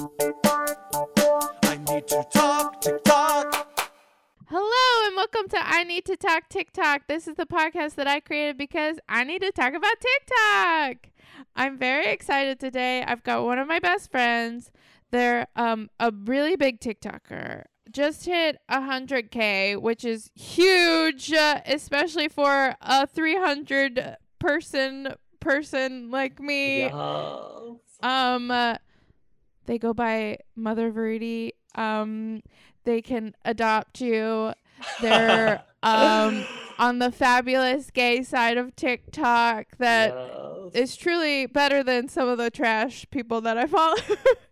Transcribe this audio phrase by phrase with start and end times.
[0.00, 3.92] I need to talk TikTok.
[4.46, 7.08] Hello and welcome to I Need to Talk TikTok.
[7.08, 11.10] This is the podcast that I created because I need to talk about TikTok.
[11.56, 13.02] I'm very excited today.
[13.02, 14.70] I've got one of my best friends.
[15.10, 17.64] They're um a really big TikToker.
[17.90, 26.82] Just hit 100k, which is huge, uh, especially for a 300 person person like me.
[26.82, 26.92] Yes.
[28.00, 28.76] Um, uh,
[29.68, 31.52] they go by Mother Verity.
[31.76, 32.42] Um,
[32.84, 34.52] they can adopt you.
[35.02, 36.46] They're um
[36.78, 40.14] on the fabulous gay side of TikTok that
[40.74, 40.74] Yes.
[40.74, 43.96] is truly better than some of the trash people that I follow.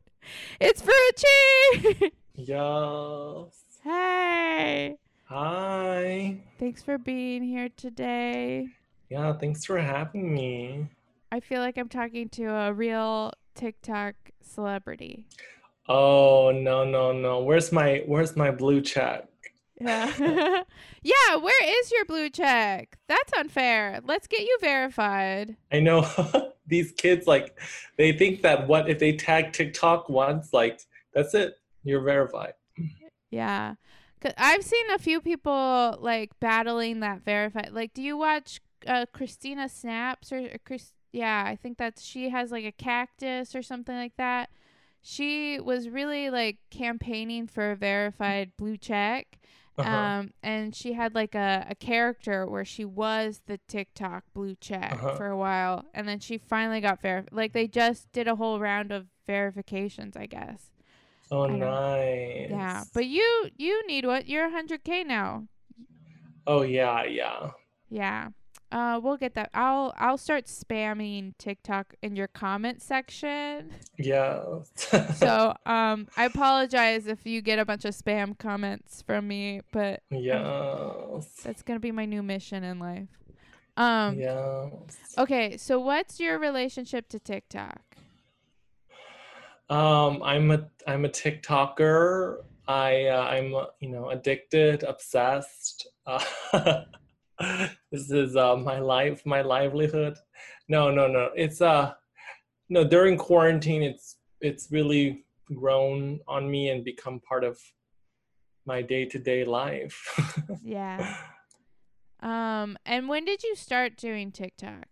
[0.61, 2.13] it's Frucci.
[2.39, 3.79] Yes.
[3.83, 6.39] hey, Hi.
[6.59, 8.69] thanks for being here today.
[9.09, 10.87] Yeah, thanks for having me.
[11.33, 15.27] I feel like I'm talking to a real TikTok celebrity.
[15.89, 17.41] Oh, no, no, no.
[17.41, 19.29] Where's my where's my blue check?
[19.81, 20.13] Yeah.
[21.03, 22.99] yeah, where is your blue check?
[23.09, 24.01] That's unfair.
[24.05, 25.57] Let's get you verified.
[25.73, 26.07] I know
[26.67, 27.59] these kids like
[27.97, 30.81] they think that what if they tag TikTok once, like
[31.15, 31.59] that's it.
[31.85, 32.55] You're verified.
[33.31, 33.75] Yeah.
[34.21, 37.71] 'Cause I've seen a few people like battling that verified.
[37.73, 40.93] Like, do you watch uh, Christina Snaps or, or Chris?
[41.17, 44.51] Yeah, I think that's she has like a cactus or something like that.
[45.01, 49.39] She was really like campaigning for a verified blue check.
[49.79, 49.91] Uh-huh.
[49.91, 54.93] Um, and she had like a, a character where she was the TikTok blue check
[54.93, 55.15] Uh-huh.
[55.17, 57.33] for a while, and then she finally got verified.
[57.33, 60.71] Like they just did a whole round of verifications, I guess.
[61.31, 61.71] oh, I know.
[61.71, 62.51] nice.
[62.51, 64.27] Yeah, but you you need what?
[64.29, 65.47] You're 100k now.
[66.47, 67.51] Oh, yeah, yeah.
[67.91, 68.29] Yeah.
[68.73, 69.51] Uh, we'll get that.
[69.55, 73.71] I'll I'll start spamming TikTok in your comment section.
[73.97, 74.43] Yeah.
[74.75, 80.03] So um, I apologize if you get a bunch of spam comments from me, but
[80.11, 81.05] yeah,
[81.45, 83.09] that's gonna be my new mission in life.
[83.77, 84.19] Um.
[84.19, 84.73] Yes.
[85.17, 87.81] Okay, so what's your relationship to TikTok?
[89.71, 92.39] Um, I'm a I'm a TikToker.
[92.67, 95.87] I uh, I'm you know addicted, obsessed.
[96.05, 96.25] Uh,
[97.93, 100.17] this is uh, my life, my livelihood.
[100.69, 101.31] No, no, no.
[101.35, 101.95] It's uh
[102.69, 103.83] no during quarantine.
[103.83, 105.25] It's it's really
[105.55, 107.59] grown on me and become part of
[108.65, 109.97] my day to day life.
[110.63, 111.17] Yeah.
[112.21, 114.87] Um, and when did you start doing TikTok?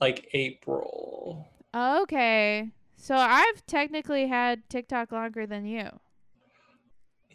[0.00, 1.48] like April.
[1.74, 2.70] Okay.
[2.96, 5.88] So I've technically had TikTok longer than you.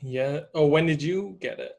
[0.01, 0.41] Yeah.
[0.53, 1.73] Oh, when did you get it?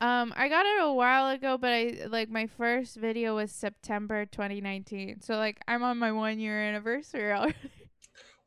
[0.00, 4.26] Um, I got it a while ago, but I like my first video was September
[4.26, 5.20] 2019.
[5.20, 7.54] So like I'm on my one year anniversary already.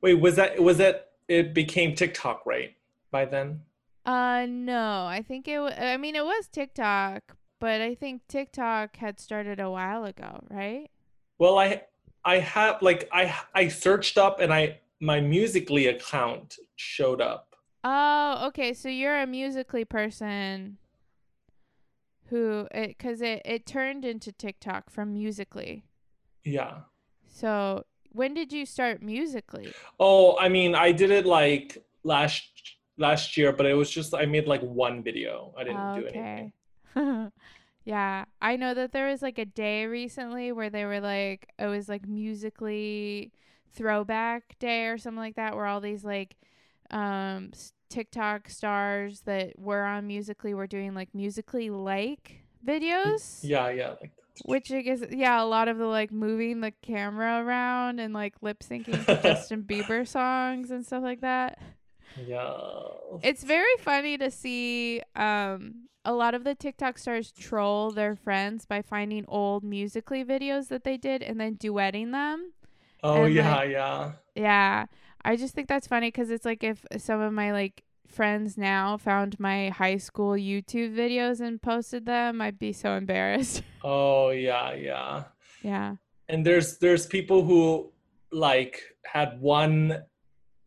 [0.02, 2.76] Wait, was that was that it became TikTok right
[3.12, 3.62] by then?
[4.06, 5.60] Uh, no, I think it.
[5.60, 10.44] wa- I mean, it was TikTok, but I think TikTok had started a while ago,
[10.50, 10.90] right?
[11.40, 11.84] Well, I
[12.24, 17.56] I have like I I searched up and I my Musically account showed up.
[17.84, 18.74] Oh, okay.
[18.74, 20.78] So you're a musically person
[22.32, 25.84] who it because it it turned into TikTok from musically.
[26.44, 26.80] Yeah.
[27.28, 29.72] So when did you start musically?
[30.00, 32.50] Oh, I mean, I did it like last
[32.98, 35.54] last year, but it was just I made like one video.
[35.58, 36.54] I didn't do anything.
[36.96, 37.28] Okay.
[37.86, 41.68] yeah, I know that there was like a day recently where they were like it
[41.68, 43.34] was like musically
[43.74, 46.36] throwback day or something like that where all these like
[46.92, 47.52] um
[47.92, 53.40] TikTok stars that were on musically were doing like musically like videos.
[53.44, 54.12] Yeah, yeah, like
[54.46, 58.34] Which I guess yeah, a lot of the like moving the camera around and like
[58.42, 61.60] lip syncing to Justin Bieber songs and stuff like that.
[62.26, 62.54] yeah.
[63.24, 68.66] It's very funny to see um a lot of the TikTok stars troll their friends
[68.66, 72.54] by finding old musically videos that they did and then duetting them.
[73.04, 74.12] Oh and, yeah, like- yeah.
[74.36, 74.86] Yeah.
[75.24, 78.98] I just think that's funny cuz it's like if some of my like friends now
[78.98, 83.64] found my high school YouTube videos and posted them, I'd be so embarrassed.
[83.84, 85.24] Oh yeah, yeah.
[85.64, 85.96] yeah.
[86.30, 87.92] And there's there's people who
[88.32, 90.04] like had one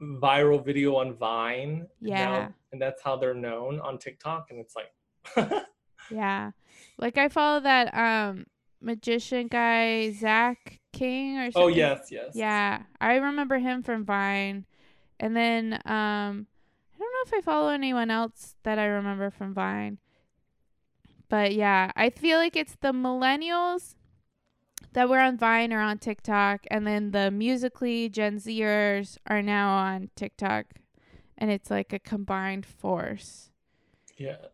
[0.03, 1.87] viral video on Vine.
[2.01, 2.49] and now- Yeah.
[2.73, 4.51] and that's how they're known on TikTok.
[4.51, 4.93] And it's like
[6.11, 6.51] Yeah.
[6.99, 8.47] Like I follow that um
[8.81, 11.63] magician guy Zach King or something.
[11.63, 12.31] Oh yes, yes.
[12.35, 14.65] Yeah, I remember him from Vine.
[15.21, 16.47] And then um
[16.95, 19.99] I don't know if I follow anyone else that I remember from Vine.
[21.29, 23.95] But yeah, I feel like it's the millennials
[24.93, 29.77] that were on Vine or on TikTok, and then the musically Gen Zers are now
[29.77, 30.67] on TikTok,
[31.37, 33.51] and it's like a combined force.
[34.17, 34.54] Yes.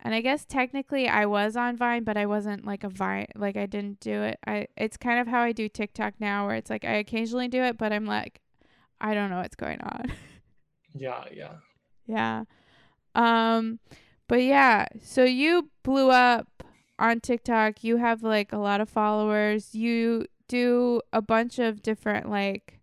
[0.00, 3.56] And I guess technically I was on Vine, but I wasn't like a Vine like
[3.56, 4.38] I didn't do it.
[4.46, 7.62] I it's kind of how I do TikTok now where it's like I occasionally do
[7.62, 8.40] it, but I'm like
[9.00, 10.12] I don't know what's going on.
[10.94, 11.52] Yeah, yeah.
[12.06, 12.44] yeah.
[13.14, 13.78] Um
[14.26, 16.64] but yeah, so you blew up
[16.98, 17.84] on TikTok.
[17.84, 19.74] You have like a lot of followers.
[19.74, 22.80] You do a bunch of different like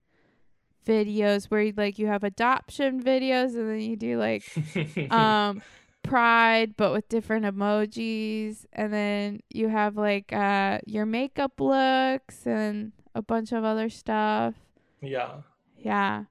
[0.85, 4.43] videos where you, like you have adoption videos and then you do like
[5.11, 5.61] um
[6.05, 8.65] pride but with different emojis.
[8.73, 14.55] And then you have like uh your makeup looks and a bunch of other stuff.
[15.01, 15.37] Yeah.
[15.77, 16.25] yeah.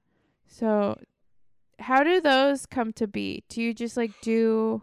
[0.47, 0.99] So
[1.79, 3.43] how do those come to be?
[3.49, 4.81] Do you just like do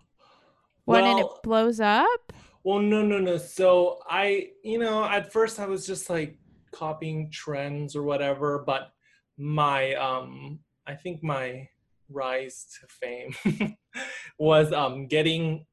[0.84, 2.32] one and it blows up?
[2.64, 3.38] Well, no, no, no.
[3.38, 6.38] So I, you know, at first I was just like
[6.70, 8.92] copying trends or whatever, but
[9.36, 11.68] my, um, I think my
[12.12, 13.76] rise to fame
[14.38, 15.66] was um getting.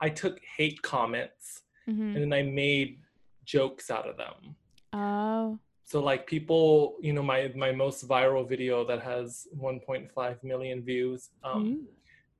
[0.00, 2.14] I took hate comments mm-hmm.
[2.14, 2.98] and then I made
[3.44, 4.56] jokes out of them.
[4.92, 10.82] oh So like people, you know, my my most viral video that has 1.5 million
[10.82, 11.30] views.
[11.42, 11.88] Um, Ooh.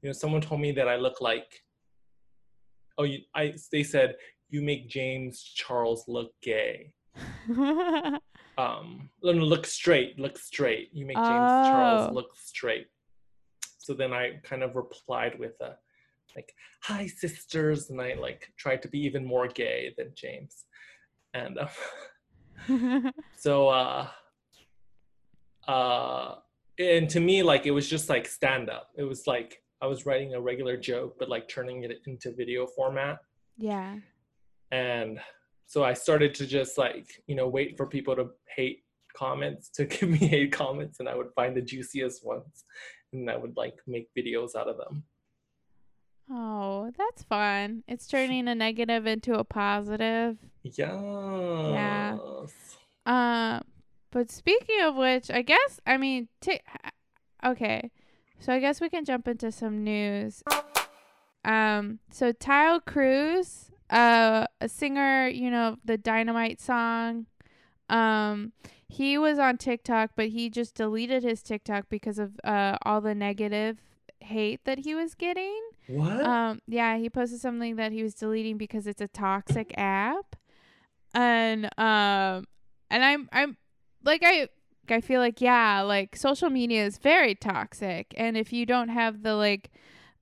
[0.03, 1.63] you know, someone told me that I look like.
[2.97, 4.17] Oh, you, I they said
[4.51, 6.93] you make James Charles look gay.
[8.57, 10.91] Um, look straight, look straight.
[10.93, 11.65] You make James Oh.
[11.65, 12.87] Charles look straight.
[13.85, 15.77] So then I kind of replied with a,
[16.35, 20.65] like, "Hi sisters," and I like tried to be even more gay than James,
[21.35, 24.09] and uh, so uh,
[25.69, 26.37] uh,
[26.79, 28.89] and to me like it was just like stand up.
[28.97, 32.67] It was like I was writing a regular joke, but like turning it into video
[32.67, 33.19] format.
[33.59, 33.97] Yeah.
[34.73, 35.21] And
[35.67, 38.85] so i started to just like you know wait for people to hate
[39.17, 42.65] comments to give me hate comments and i would find the juiciest ones
[43.15, 45.05] and i would like make videos out of them.
[46.31, 47.85] Oh that's fun.
[47.87, 50.39] It's turning a negative into a positive.
[51.75, 52.77] Yes.
[53.07, 53.63] Um,
[54.11, 56.61] but speaking of which, I guess I mean, t-
[57.45, 57.91] okay,
[58.39, 60.43] so I guess we can jump into some news.
[61.45, 67.27] Um, so Taio Cruz, uh, a singer, you know, the Dynamite song,
[67.89, 68.53] um,
[68.89, 73.15] he was on TikTok, but he just deleted his TikTok because of uh all the
[73.15, 73.79] negative
[74.21, 75.61] hate that he was getting.
[75.87, 80.37] what Um, yeah, he posted something that he was deleting because it's a toxic app,
[81.15, 82.47] and um,
[82.91, 83.57] and I'm I'm
[84.03, 84.49] like I
[84.89, 89.23] I feel like yeah, like social media is very toxic, and if you don't have
[89.23, 89.71] the like,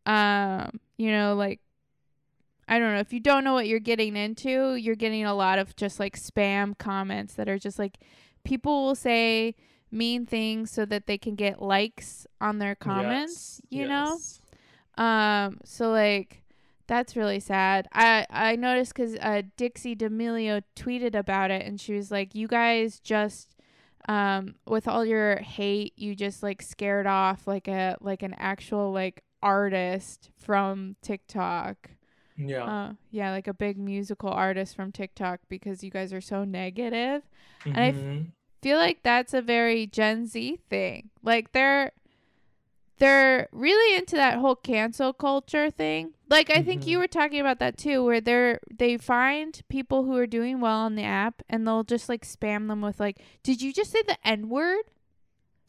[0.06, 1.60] um, you know, like.
[2.68, 3.00] I don't know.
[3.00, 6.16] If you don't know what you're getting into, you're getting a lot of just like
[6.18, 7.98] spam comments that are just like
[8.44, 9.54] people will say
[9.90, 14.18] mean things so that they can get likes on their comments, Yes, you know?
[14.96, 16.42] Um, so like
[16.86, 17.88] that's really sad.
[17.92, 22.48] I I noticed because uh, Dixie D'Amelio tweeted about it, and she was like, "You
[22.48, 23.54] guys just,
[24.08, 28.92] um, with all your hate, you just like scared off like a like an actual
[28.92, 31.90] like artist from TikTok.
[32.36, 36.44] Yeah Uh, yeah, like a big musical artist from TikTok because you guys are so
[36.44, 37.22] negative.
[37.72, 38.32] I f- Mhm.
[38.62, 41.10] feel like that's a very Gen Z thing.
[41.22, 41.92] Like they're
[42.98, 46.14] they're really into that whole cancel culture thing.
[46.28, 47.00] Like I think you Mhm.
[47.00, 50.94] were talking about that too, where they're they find people who are doing well on
[50.94, 54.16] the app and they'll just like spam them with like, "Did you just say the
[54.26, 54.84] N word?"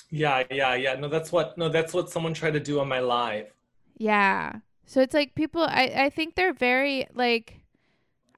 [0.10, 3.00] yeah yeah yeah no that's what no that's what someone tried to do on my
[3.00, 3.52] live
[3.98, 4.60] Yeah.
[4.86, 7.62] So it's like people I I think they're very like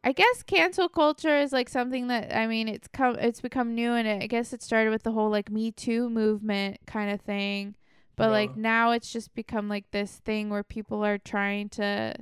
[0.03, 3.93] I guess cancel culture is like something that I mean it's come it's become new
[3.93, 7.21] and it, I guess it started with the whole like Me Too movement kind of
[7.21, 7.75] thing.
[8.15, 12.15] But like now it's just become like this thing where people are trying to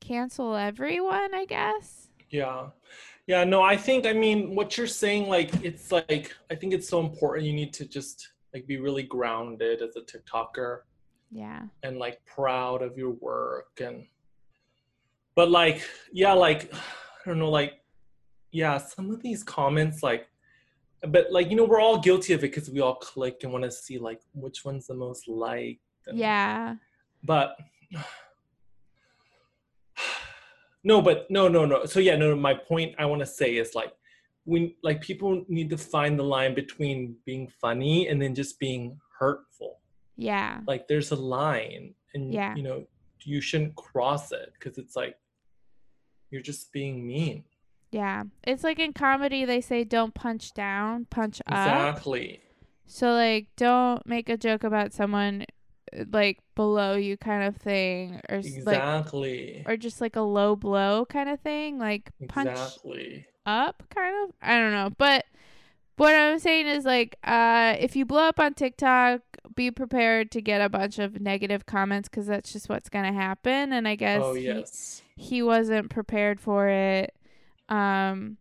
[0.00, 2.08] cancel everyone, I guess.
[2.30, 2.68] Yeah.
[3.26, 6.88] Yeah, no, I think I mean what you're saying like it's like I think it's
[6.88, 10.80] so important you need to just like be really grounded as a TikToker
[11.34, 11.62] Yeah.
[11.82, 14.06] and like proud of your work and
[15.34, 16.78] but like yeah, like I
[17.28, 17.74] don't know like
[18.50, 20.26] yeah, some of these comments like
[21.08, 23.64] but like you know we're all guilty of it because we all click and want
[23.64, 25.80] to see like which one's the most liked.
[26.06, 26.76] and- Yeah.
[27.24, 27.56] but
[30.84, 33.56] no but no no no so yeah no no, my point i want to say
[33.56, 33.92] is like
[34.44, 38.98] when like people need to find the line between being funny and then just being
[39.18, 39.78] hurtful
[40.22, 40.60] Yeah.
[40.66, 42.54] like there's a line and Yeah.
[42.54, 42.86] you know
[43.24, 45.16] you shouldn't cross it because it's like
[46.30, 47.44] you're just being mean
[47.90, 48.24] Yeah.
[48.44, 51.52] It's like in comedy they say don't punch down, punch up.
[51.52, 52.40] Exactly.
[52.86, 55.44] So like don't make a joke about someone
[55.96, 58.80] uh, like below you kind of thing or s- like
[59.66, 63.26] or just like a low blow kind of thing, like punch Exactly.
[63.46, 64.34] up kind of.
[64.40, 64.90] I don't know.
[64.96, 65.26] But
[65.98, 69.20] what I'm saying is like uh if you blow up on TikTok,
[69.54, 73.12] be prepared to get a bunch of negative comments cuz that's just what's going to
[73.12, 75.02] happen and I guess Oh he- yes.
[75.16, 77.14] he wasn't prepared for it.
[77.68, 78.38] Um,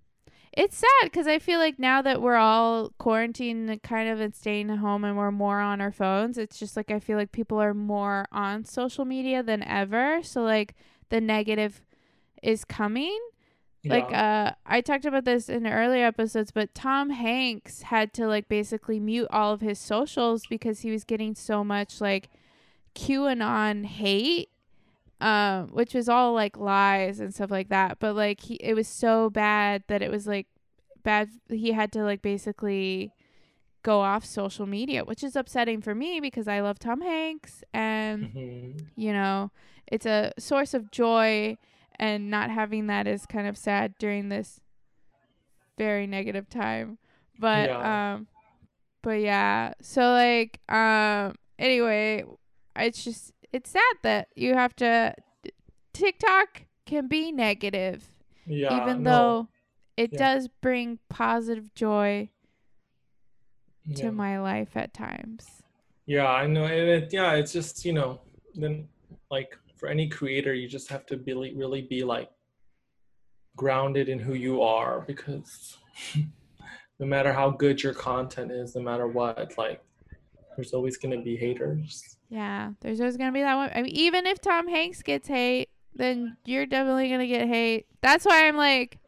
[0.53, 4.35] it's sad because I feel like now that we're all quarantined and kind of and
[4.35, 7.61] staying home and we're more on our phones, it's just like I feel like people
[7.61, 10.21] are more on social media than ever.
[10.23, 10.75] So like
[11.09, 11.81] the negative
[12.43, 13.17] is coming.
[13.85, 18.47] Like uh I talked about this in earlier episodes, but Tom Hanks had to like
[18.47, 22.29] basically mute all of his socials because he was getting so much like
[22.95, 24.49] QAnon hate
[25.19, 28.87] um which was all like lies and stuff like that but like he it was
[28.87, 30.47] so bad that it was like
[31.03, 33.11] bad he had to like basically
[33.83, 38.31] go off social media which is upsetting for me because I love Tom Hanks and
[38.33, 38.87] Mhm.
[38.95, 39.51] you know
[39.87, 41.57] it's a source of joy
[42.01, 44.59] and not having that is kind of sad during this
[45.77, 46.97] very negative time
[47.39, 48.13] but Yeah.
[48.13, 48.27] um
[49.01, 52.23] but yeah so like um anyway
[52.75, 55.13] it's just it's sad that you have to
[55.93, 58.09] TikTok can be negative
[58.45, 58.81] Yeah.
[58.81, 59.47] even no, though
[59.95, 60.19] it Yeah.
[60.33, 62.29] does bring positive joy
[63.95, 64.09] to yeah.
[64.11, 65.63] my life at times
[66.05, 66.65] Yeah, I know.
[66.65, 68.19] And it, yeah, it's just, you know,
[68.55, 68.87] then
[69.29, 72.29] like for any creator, you just have to really, really be like
[73.55, 75.75] grounded in who you are because
[76.99, 79.83] no matter how good your content is, no matter what, like
[80.55, 82.17] there's always going to be haters.
[82.29, 83.71] Yeah, there's always gonna be that one.
[83.75, 87.87] I mean, even if Tom Hanks gets hate, then you're definitely gonna get hate.
[87.99, 88.99] That's why I'm like,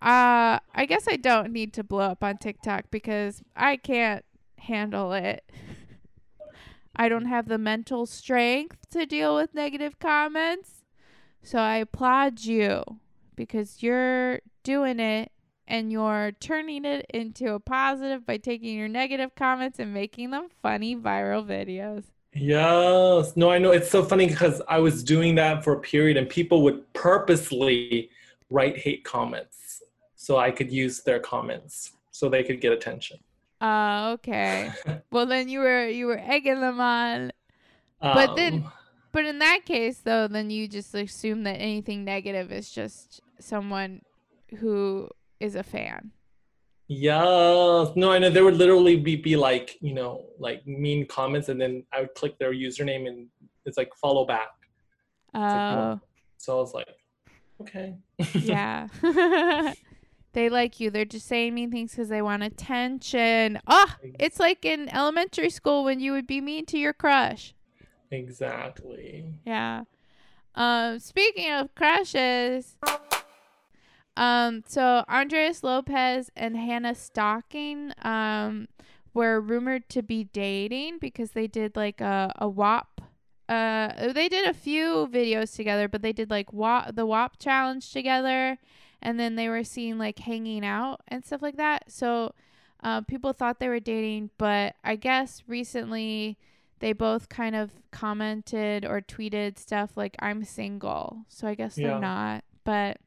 [0.00, 4.24] uh, I guess I don't need to blow up on TikTok because I can't
[4.56, 5.44] handle it.
[6.96, 10.82] I don't have the mental strength to deal with negative comments.
[11.42, 12.82] So I applaud you
[13.36, 15.30] because you're doing it
[15.68, 20.48] and you're turning it into a positive by taking your negative comments and making them
[20.62, 22.04] funny viral videos.
[22.32, 23.36] Yes.
[23.36, 23.72] No, I know.
[23.72, 28.10] It's so funny because I was doing that for a period and people would purposely
[28.50, 29.82] write hate comments
[30.14, 33.18] so I could use their comments so they could get attention.
[33.60, 34.70] Uh, okay.
[35.10, 37.32] Well, then you were you were egging them on.
[38.00, 38.72] But then- Um,
[39.12, 44.02] But in that case, though, then you just assume that anything negative is just someone
[44.58, 45.08] who
[45.40, 46.10] is a fan.
[46.88, 47.88] Yes.
[47.96, 51.58] No, I know there would literally be, be like, you know, like mean comments and
[51.58, 53.28] then I would click their username and
[53.64, 54.50] it's like follow back.
[55.34, 55.98] Oh, like,
[56.36, 56.88] So I was like,
[57.62, 57.96] okay.
[58.34, 58.88] yeah.
[60.36, 60.90] they like you.
[60.90, 63.58] They're just saying mean things because they want attention.
[63.66, 67.54] Oh, it's like in elementary school when you would be mean to your crush.
[68.10, 69.24] exactly.
[69.46, 69.84] Yeah.
[70.54, 72.76] Um, speaking of crushes,
[74.16, 78.68] um, so Andres Lopez and Hannah Stocking, um,
[79.14, 83.00] were rumored to be dating because they did like a a WAP.
[83.48, 87.90] Uh, they did a few videos together, but they did like WAP, the WAP challenge
[87.90, 88.58] together,
[89.02, 91.90] and then they were seen like hanging out and stuff like that.
[91.90, 92.32] So,
[92.82, 96.38] uh, people thought they were dating, but I guess recently
[96.80, 101.24] they both kind of commented or tweeted stuff like I'm single.
[101.28, 101.88] So I guess Yeah.
[101.92, 102.44] they're not.
[102.64, 102.98] But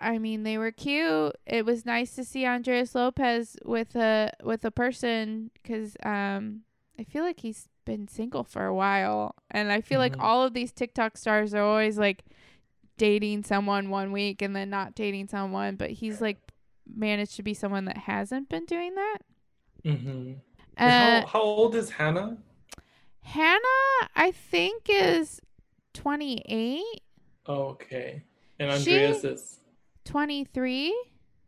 [0.00, 1.36] I mean, they were cute.
[1.46, 6.62] It was nice to see Andres Lopez with a with a person cuz um
[6.98, 10.22] I feel like he's been single for a while and I feel like Mhm.
[10.22, 12.24] all of these TikTok stars are always like
[12.96, 16.38] dating someone one week and then not dating someone, but he's like
[16.86, 19.18] managed to be someone that hasn't been doing that.
[19.84, 20.32] Mm-hmm.
[20.76, 22.36] Uh, how, how old is Hannah?
[23.20, 25.40] Hannah, I think, is
[25.94, 26.82] 28,
[27.46, 28.22] Oh, okay.
[28.58, 29.60] And She- Andreas is
[30.04, 30.94] 23.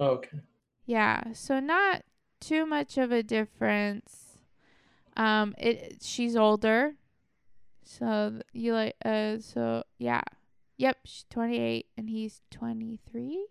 [0.00, 0.38] oh, okay.
[0.86, 2.02] Yeah, so not
[2.40, 4.38] too much of a difference.
[5.16, 6.94] Um, it she's older,
[7.82, 10.20] so you like uh, so yeah,
[10.76, 13.46] yep, she's 28 and he's 23.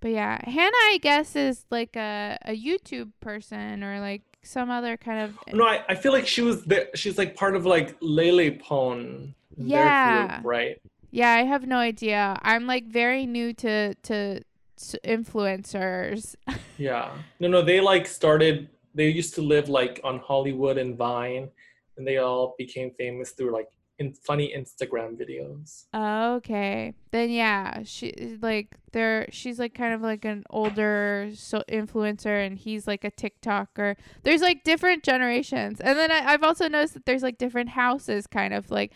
[0.00, 4.98] But yeah, Hannah, I guess, is like a a YouTube person or like some other
[4.98, 6.88] kind of No, I, I feel like she was there.
[6.94, 9.34] She's like part of like Lele Pon.
[9.56, 10.26] Yeah.
[10.26, 10.82] Group, right?
[11.10, 12.38] Yeah, I have no idea.
[12.42, 16.34] I'm like very new to to, to influencers.
[16.76, 17.12] Yeah.
[17.38, 21.48] No, no, they like started, they used to live like on Hollywood and Vine,
[21.96, 25.84] and they all became famous through like in funny Instagram videos.
[25.94, 26.94] Okay.
[27.12, 32.58] Then yeah, she like they're she's like kind of like an older so influencer and
[32.58, 33.96] he's like a TikToker.
[34.22, 35.80] There's like different generations.
[35.80, 38.92] And then I, I've also noticed that there's like different houses kind of like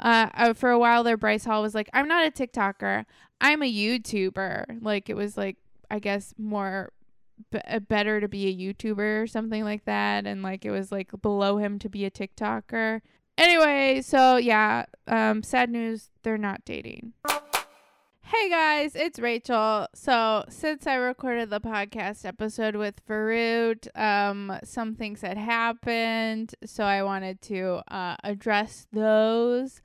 [0.00, 3.04] uh, uh for a while there Bryce Hall was like I'm not a TikToker.
[3.40, 4.82] I'm a YouTuber.
[4.82, 5.58] Like it was like
[5.90, 6.92] I guess more
[7.52, 10.90] b- uh, better to be a YouTuber or something like that and like it was
[10.90, 13.00] like below him to be a TikToker.
[13.40, 17.14] Anyway, so yeah, um, sad news, they're not dating.
[18.20, 19.86] Hey guys, it's Rachel.
[19.94, 26.84] So since I recorded the podcast episode with Farut, um, some things had happened, so
[26.84, 29.80] I wanted to uh, address those.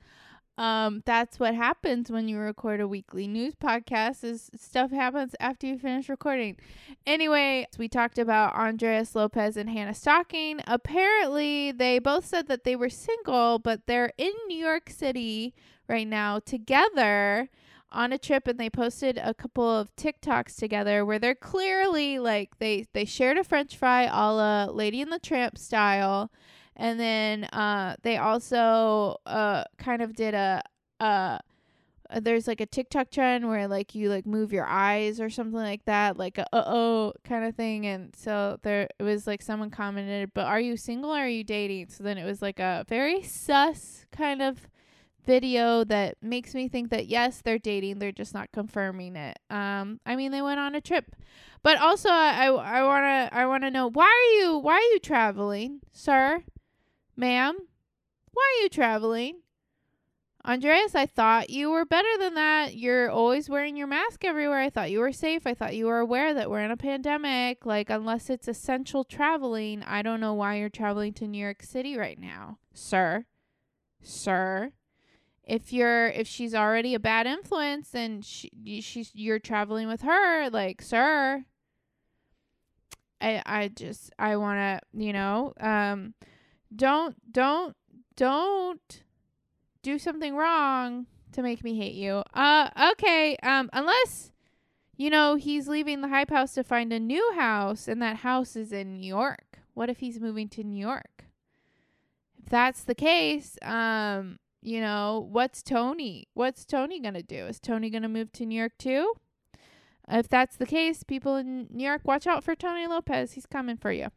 [0.58, 5.66] Um, that's what happens when you record a weekly news podcast is stuff happens after
[5.66, 6.56] you finish recording.
[7.06, 10.60] Anyway, we talked about Andres Lopez and Hannah Stocking.
[10.66, 15.54] Apparently, they both said that they were single, but they're in New York City
[15.88, 17.50] right now together
[17.92, 22.58] on a trip and they posted a couple of TikToks together where they're clearly like
[22.58, 26.30] they they shared a french fry a la Lady in the Tramp style
[26.76, 30.62] and then uh, they also uh, kind of did a
[31.00, 31.38] uh,
[32.20, 35.84] there's like a TikTok trend where like you like move your eyes or something like
[35.86, 37.86] that, like a uh oh kind of thing.
[37.86, 41.44] And so there it was like someone commented, "But are you single or are you
[41.44, 44.68] dating?" So then it was like a very sus kind of
[45.26, 49.38] video that makes me think that yes, they're dating, they're just not confirming it.
[49.50, 51.16] Um, I mean they went on a trip,
[51.62, 55.80] but also I I wanna I wanna know why are you why are you traveling,
[55.92, 56.44] sir?
[57.16, 57.56] Ma'am,
[58.32, 59.40] why are you traveling?
[60.46, 62.76] Andreas, I thought you were better than that.
[62.76, 64.60] You're always wearing your mask everywhere.
[64.60, 65.44] I thought you were safe.
[65.44, 67.66] I thought you were aware that we're in a pandemic.
[67.66, 71.96] Like, unless it's essential traveling, I don't know why you're traveling to New York City
[71.96, 73.24] right now, sir.
[74.02, 74.70] Sir.
[75.42, 78.50] If you're if she's already a bad influence and she
[78.82, 81.44] she's you're traveling with her, like, sir.
[83.20, 86.14] I I just I want to, you know, um
[86.74, 87.76] don't don't
[88.16, 89.02] don't
[89.82, 92.22] do something wrong to make me hate you.
[92.34, 94.32] Uh okay, um unless
[94.96, 98.56] you know he's leaving the hype house to find a new house and that house
[98.56, 99.60] is in New York.
[99.74, 101.26] What if he's moving to New York?
[102.38, 106.26] If that's the case, um you know, what's Tony?
[106.34, 107.46] What's Tony going to do?
[107.46, 109.12] Is Tony going to move to New York too?
[110.08, 113.32] If that's the case, people in New York, watch out for Tony Lopez.
[113.32, 114.08] He's coming for you.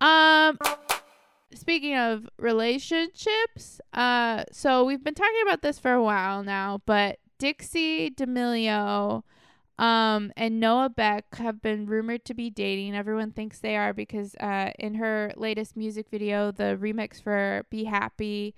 [0.00, 0.58] Um
[1.54, 7.18] speaking of relationships, uh, so we've been talking about this for a while now, but
[7.38, 9.22] Dixie D'Amelio
[9.78, 12.96] um, and Noah Beck have been rumored to be dating.
[12.96, 17.84] Everyone thinks they are because uh, in her latest music video, the remix for Be
[17.84, 18.54] Happy,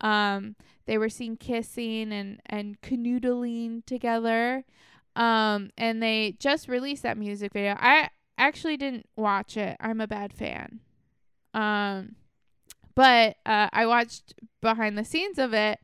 [0.00, 4.64] um, they were seen kissing and, and canoodling together.
[5.16, 7.76] Um, and they just released that music video.
[7.78, 9.76] I actually didn't watch it.
[9.78, 10.80] I'm a bad fan.
[11.54, 12.16] Um,
[12.94, 15.78] but uh, I watched behind the scenes of it,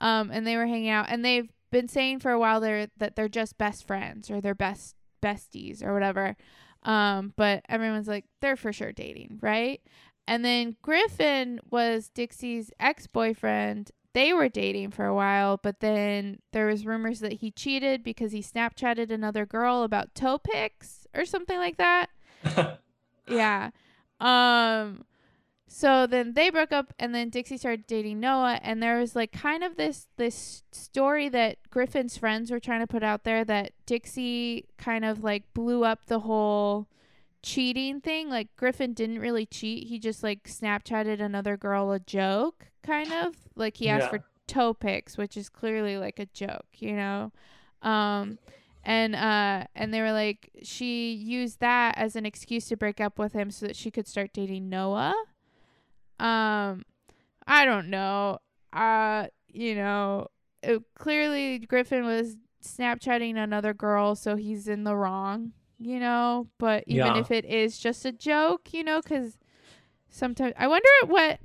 [0.00, 3.16] um, and they were hanging out, and they've been saying for a while they're that
[3.16, 6.36] they're just best friends or they're best besties or whatever.
[6.82, 9.80] Um, but everyone's like they're for sure dating, right?
[10.28, 13.90] And then Griffin was Dixie's ex boyfriend.
[14.14, 18.32] They were dating for a while, but then there was rumors that he cheated because
[18.32, 22.08] he Snapchatted another girl about toe pics or something like that.
[23.28, 23.70] yeah.
[24.20, 25.04] Um
[25.68, 29.32] so then they broke up and then Dixie started dating Noah and there was like
[29.32, 33.72] kind of this this story that Griffin's friends were trying to put out there that
[33.84, 36.86] Dixie kind of like blew up the whole
[37.42, 38.28] cheating thing.
[38.28, 39.88] Like Griffin didn't really cheat.
[39.88, 43.34] He just like Snapchatted another girl a joke kind of.
[43.54, 44.10] Like he asked Yeah.
[44.18, 47.32] for toe pics, which is clearly like a joke, you know.
[47.82, 48.38] Um
[48.84, 53.18] and uh and they were like she used that as an excuse to break up
[53.18, 55.14] with him so that she could start dating Noah.
[56.20, 56.84] Um
[57.46, 58.38] I don't know.
[58.72, 60.28] Uh you know,
[60.62, 66.84] it, clearly Griffin was Snapchatting another girl so he's in the wrong, you know, but
[66.86, 67.18] even Yeah.
[67.18, 69.38] if it is just a joke, you know, cuz
[70.10, 71.40] sometimes I wonder what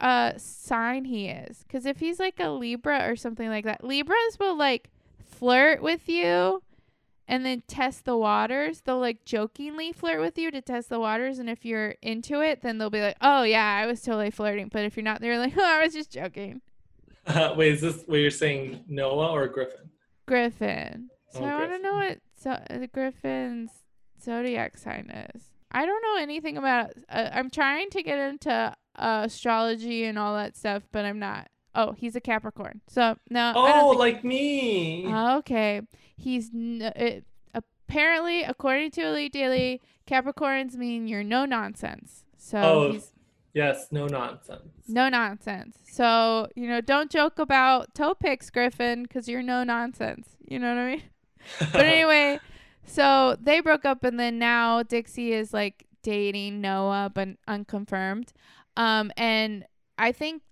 [0.00, 3.84] uh sign he is cuz if he's like a Libra or something like that.
[3.84, 4.90] Libras will like
[5.24, 6.62] flirt with you
[7.26, 8.80] and then test the waters.
[8.82, 12.62] They'll like jokingly flirt with you to test the waters, and if you're into it,
[12.62, 15.38] then they'll be like, "Oh yeah, I was totally flirting." But if you're not, they're
[15.38, 16.60] like, "Oh, I was just joking."
[17.56, 19.88] Wait, is this what you're saying, Noah or Griffin?
[20.26, 21.10] Griffin.
[21.30, 23.70] So Oh, I want to know what so- uh, Griffin's
[24.22, 25.42] zodiac sign is.
[25.70, 26.92] I don't know anything about.
[27.08, 28.50] Uh, I'm trying to get into
[28.96, 31.48] uh, astrology and all that stuff, but I'm not.
[31.74, 32.80] Oh, he's a Capricorn.
[32.86, 33.52] So no.
[33.52, 35.06] Don't Oh, think- like me.
[35.12, 35.80] Okay.
[36.16, 37.24] He's n- it,
[37.54, 42.24] apparently, according to Elite Daily, Capricorns mean you're no nonsense.
[42.36, 42.92] So Oh.
[42.92, 43.12] he's
[43.52, 44.62] yes, no nonsense.
[44.88, 45.78] no nonsense.
[45.90, 50.36] So, you know, don't joke about toe picks, Griffin, because you're no nonsense.
[50.46, 51.02] You know what I mean?
[51.72, 52.40] But anyway,
[52.86, 58.32] so they broke up, and then now Dixie is like dating Noah, but unconfirmed.
[58.76, 59.64] Um, and
[59.98, 60.42] I think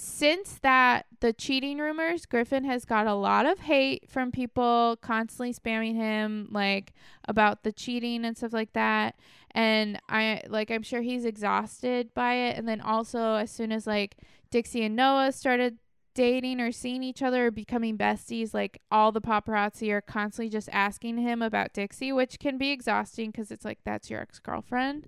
[0.00, 5.52] since that the cheating rumors, Griffin has got a lot of hate from people constantly
[5.52, 6.92] spamming him like
[7.28, 9.16] about the cheating and stuff like that.
[9.52, 12.56] And I like I'm sure he's exhausted by it.
[12.56, 14.16] And then also as soon as like
[14.50, 15.78] Dixie and Noah started
[16.14, 20.68] dating or seeing each other or becoming besties, like all the paparazzi are constantly just
[20.72, 25.06] asking him about Dixie, which can be exhausting because it's like that's your ex girlfriend.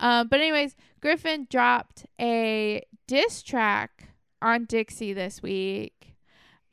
[0.00, 4.07] Um, but anyways, Griffin dropped a diss track
[4.42, 6.14] on Dixie this week.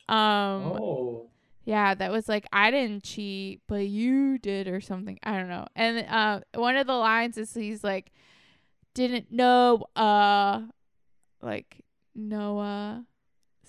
[0.07, 1.29] Um, oh.
[1.63, 5.17] yeah, that was like I didn't cheat, but you did or something.
[5.23, 5.65] I don't know.
[5.75, 8.11] And uh one of the lines is he's like
[8.93, 10.61] didn't know uh
[11.41, 11.81] like
[12.13, 13.05] Noah.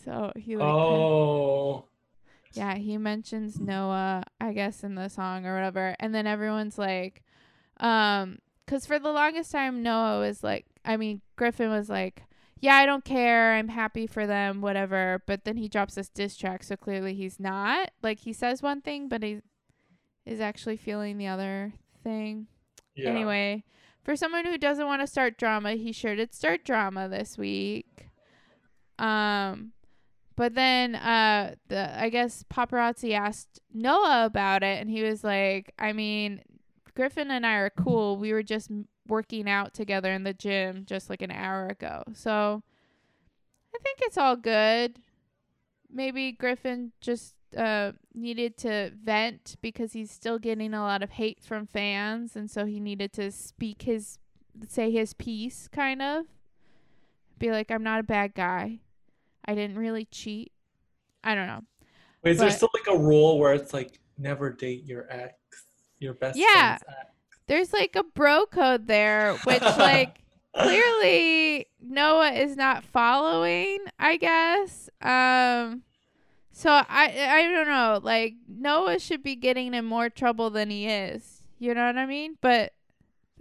[0.05, 1.85] So he like kinda- Oh.
[2.53, 5.97] yeah, he mentions Noah, I guess, in the song or whatever.
[5.99, 7.23] And then everyone's like,
[7.81, 12.25] um, because for the longest time, Noah was like, I mean, Griffin was like,
[12.61, 13.55] yeah, I don't care.
[13.55, 15.23] I'm happy for them, whatever.
[15.27, 16.63] But then he drops this diss track.
[16.63, 17.91] So clearly he's not.
[18.03, 19.41] Like, he says one thing, but he
[20.25, 22.47] is actually feeling the other thing.
[22.95, 23.11] Yeah.
[23.11, 23.65] Anyway,
[24.03, 28.09] for someone who doesn't want to start drama, he sure did start drama this week.
[28.99, 29.73] Um,
[30.37, 35.73] but then uh, the I guess paparazzi asked Noah about it, and he was like,
[35.79, 36.43] "I mean,
[36.95, 38.17] Griffin and I are cool.
[38.17, 38.71] We were just
[39.09, 42.63] working out together in the gym just like an hour ago, so
[43.75, 44.99] I think it's all good.
[45.91, 51.41] Maybe Griffin just." Uh, needed to vent because he's still getting a lot of hate
[51.41, 54.19] from fans, and so he needed to speak his,
[54.69, 56.27] say his piece, kind of.
[57.39, 58.81] Be like, I'm not a bad guy.
[59.47, 60.53] I didn't really cheat.
[61.23, 61.63] I don't know.
[62.25, 65.35] Wait, is there still like a rule where it's like never date your ex,
[65.99, 66.77] your best Yeah.
[66.79, 67.11] friend's ex?
[67.49, 70.19] There's like a bro code there, which like
[70.57, 74.89] clearly Noah is not following, I guess.
[75.01, 75.83] Um
[76.51, 80.87] so I I don't know, like Noah should be getting in more trouble than he
[80.89, 81.43] is.
[81.59, 82.37] You know what I mean?
[82.41, 82.73] But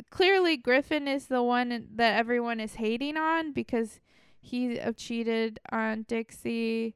[0.09, 3.99] clearly Griffin is the one that everyone is hating on because
[4.39, 6.95] he uh, cheated on Dixie.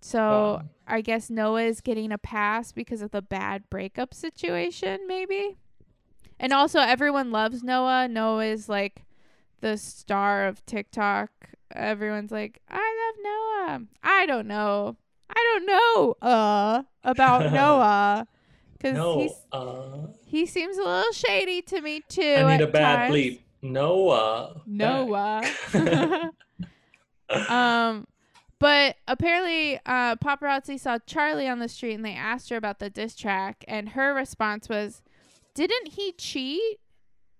[0.00, 5.06] So Um, I guess Noah is getting a pass because of the bad breakup situation,
[5.06, 5.56] maybe.
[6.42, 8.08] And also, everyone loves Noah.
[8.08, 9.04] Noah is like
[9.60, 11.30] the star of TikTok.
[11.72, 13.86] Everyone's like, I love Noah.
[14.02, 14.96] I don't know.
[15.30, 18.26] I don't know uh about Noah
[18.72, 22.22] because no, he's uh, he seems a little shady to me too.
[22.22, 23.14] I need a bad times.
[23.14, 23.38] bleep.
[23.62, 24.62] Noah.
[24.66, 25.42] Noah.
[27.48, 28.06] um,
[28.58, 32.90] but apparently, uh, paparazzi saw Charlie on the street and they asked her about the
[32.90, 35.02] diss track, and her response was,
[35.54, 36.78] "Didn't he cheat?"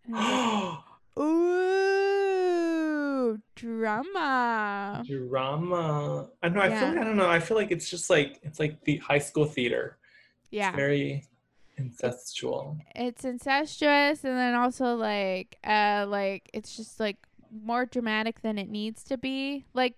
[0.05, 0.79] And I was
[1.17, 5.05] like, Ooh, drama.
[5.07, 6.29] Drama.
[6.43, 6.61] I know.
[6.61, 7.29] I feel like I don't know.
[7.29, 9.99] I feel like it's just like it's like the high school theater.
[10.51, 10.71] Yeah.
[10.71, 11.25] It's very
[11.81, 12.79] incestual.
[12.95, 17.17] it's incestuous and then also like uh like it's just like
[17.51, 19.95] more dramatic than it needs to be like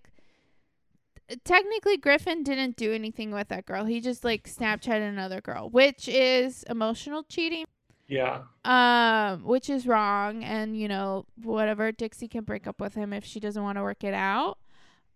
[1.45, 6.09] technically griffin didn't do anything with that girl he just like snapchatted another girl which
[6.09, 7.65] is emotional cheating
[8.07, 8.43] Yeah.
[8.65, 13.25] um which is wrong and you know whatever dixie can break up with him if
[13.25, 14.59] she doesn't want to work it out.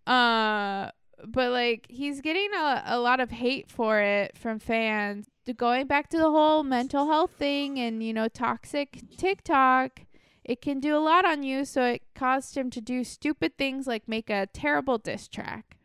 [0.07, 0.91] Uh
[1.27, 5.27] but like he's getting a, a lot of hate for it from fans.
[5.57, 10.03] Going back to the whole mental health thing and you know toxic tiktok
[10.45, 13.87] it can do a lot on you so it caused him to do stupid things
[13.87, 15.77] like make a terrible diss track.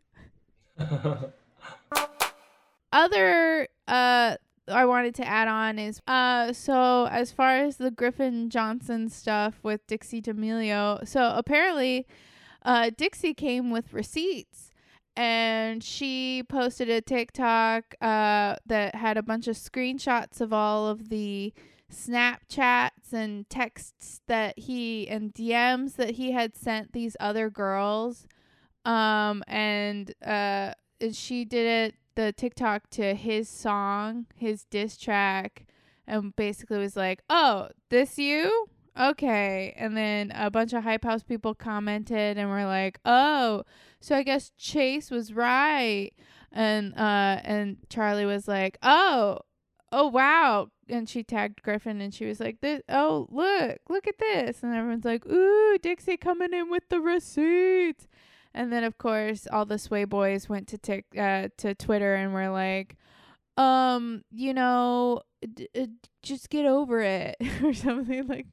[2.93, 4.35] Other uh
[4.67, 9.59] I wanted to add on is uh so as far as the Griffin Johnson stuff
[9.63, 12.07] with Dixie D'Amelio, so apparently
[12.63, 14.71] uh Dixie came with receipts
[15.15, 21.09] and she posted a TikTok uh that had a bunch of screenshots of all of
[21.09, 21.53] the
[21.91, 28.27] Snapchats and texts that he and DMs that he had sent these other girls.
[28.85, 30.73] Um and uh
[31.11, 35.65] she did it the TikTok to his song, his diss track,
[36.07, 38.67] and basically was like, "Oh, this you?
[38.99, 39.73] okay.
[39.77, 43.63] And then a bunch of Hype House people commented and were like, oh,
[43.99, 46.11] so I guess Chase was right.
[46.51, 49.39] And uh and Charlie was like, oh,
[49.91, 50.67] oh wow.
[50.89, 54.61] And she tagged Griffin and she was like, this, oh look, look at this.
[54.63, 58.07] And everyone's like, ooh, Dixie coming in with the receipts.
[58.53, 62.33] And then of course all the Sway boys went to tic- uh, to Twitter and
[62.33, 62.97] were like,
[63.57, 65.21] um, you know,
[65.53, 65.87] d- uh,
[66.21, 68.47] just get over it or something like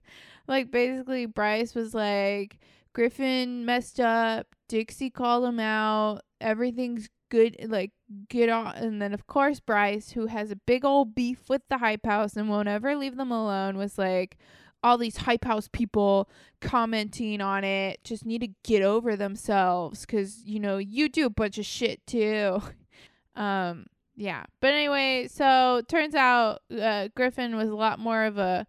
[0.48, 2.58] like basically Bryce was like
[2.92, 7.92] Griffin messed up, Dixie called him out, everything's good like
[8.28, 11.78] get on and then of course Bryce who has a big old beef with the
[11.78, 14.36] hype house and won't ever leave them alone was like
[14.82, 16.28] all these hype house people
[16.60, 21.30] commenting on it just need to get over themselves cuz you know you do a
[21.30, 22.60] bunch of shit too.
[23.36, 23.86] um
[24.20, 24.44] yeah.
[24.60, 28.66] But anyway, so turns out uh, Griffin was a lot more of a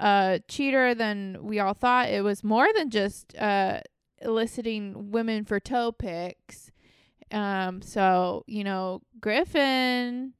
[0.00, 2.08] uh, cheater than we all thought.
[2.08, 3.80] It was more than just uh,
[4.22, 6.70] eliciting women for toe pics.
[7.30, 10.32] Um, so you know, Griffin,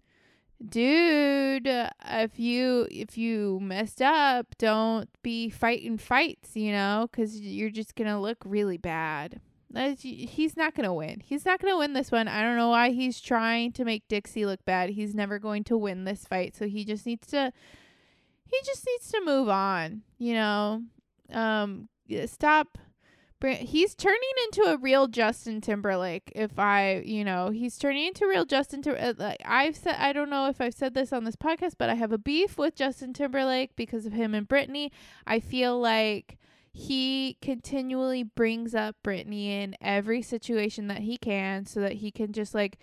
[0.69, 6.57] dude, if you if you messed up, don't be fighting fights.
[6.57, 9.41] You know, because you're just gonna look really bad.
[9.99, 11.21] He's not to win.
[11.25, 12.29] He's not to win this one.
[12.29, 14.91] I don't know why he's trying to make Dixie look bad.
[14.91, 16.55] He's never going to win this fight.
[16.55, 17.53] So he just needs to
[18.47, 20.83] he just needs to move on, you know.
[21.33, 21.89] Um
[22.27, 22.79] stop
[23.53, 26.33] he's turning into a real Justin Timberlake.
[26.35, 29.19] If I, you know, he's turning into real Justin Timberlake.
[29.19, 31.95] Uh, I've said, I don't know if I've said this on this podcast, but I
[31.95, 34.91] have a beef with Justin Timberlake because of him and Britney.
[35.27, 36.39] I feel like
[36.73, 42.33] he continually brings up Britney in every situation that he can so that he can
[42.33, 42.79] just like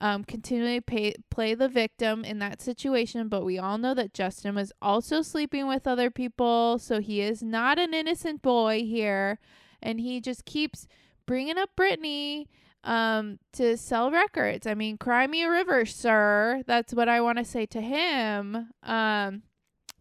[0.00, 3.28] um, continually pay, play the victim in that situation.
[3.28, 6.78] But we all know that Justin was also sleeping with other people.
[6.78, 9.38] So he is not an innocent boy here.
[9.84, 10.88] And he just keeps
[11.26, 12.46] bringing up Britney
[12.82, 14.66] um, to sell records.
[14.66, 16.62] I mean, cry me a river, sir.
[16.66, 18.70] That's what I want to say to him.
[18.82, 19.42] Um,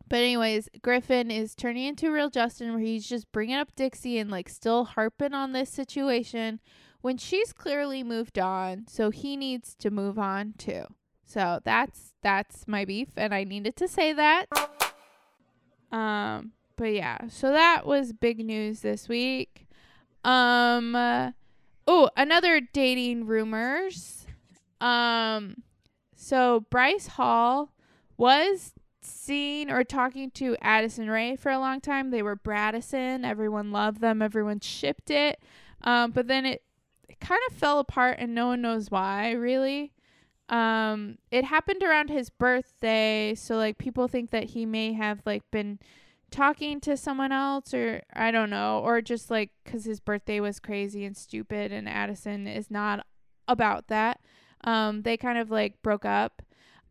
[0.09, 4.29] but anyways, Griffin is turning into real Justin where he's just bringing up Dixie and
[4.29, 6.59] like still harping on this situation
[7.01, 8.85] when she's clearly moved on.
[8.87, 10.83] So he needs to move on too.
[11.25, 14.45] So that's that's my beef and I needed to say that.
[15.91, 19.67] Um but yeah, so that was big news this week.
[20.23, 21.31] Um uh,
[21.87, 24.25] oh, another dating rumors.
[24.79, 25.63] Um
[26.15, 27.73] so Bryce Hall
[28.17, 32.09] was seen or talking to Addison Rae for a long time.
[32.11, 33.25] They were Bradison.
[33.25, 34.21] Everyone loved them.
[34.21, 35.39] Everyone shipped it.
[35.81, 36.63] Um, but then it,
[37.09, 39.91] it kind of fell apart and no one knows why, really.
[40.49, 43.33] Um, it happened around his birthday.
[43.35, 45.79] So, like, people think that he may have, like, been
[46.33, 48.81] talking to someone else or I don't know.
[48.83, 53.05] Or just, like, because his birthday was crazy and stupid and Addison is not
[53.47, 54.19] about that.
[54.63, 56.41] Um, they kind of, like, broke up.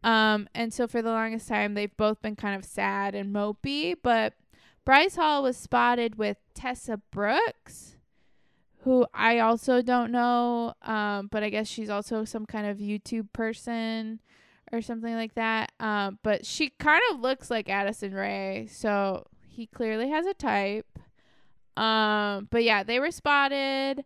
[0.04, 3.94] Um, and so for the longest time, they've both been kind of sad and mopey.
[4.02, 4.34] But
[4.84, 7.96] Bryce Hall was spotted with Tessa Brooks,
[8.80, 13.32] who I also don't know, um, but I guess she's also some kind of YouTube
[13.32, 14.20] person
[14.72, 15.70] or something like that.
[15.78, 20.98] Um, but she kind of looks like Addison Rae, so he clearly has a type.
[21.76, 24.04] Um, but yeah, they were spotted,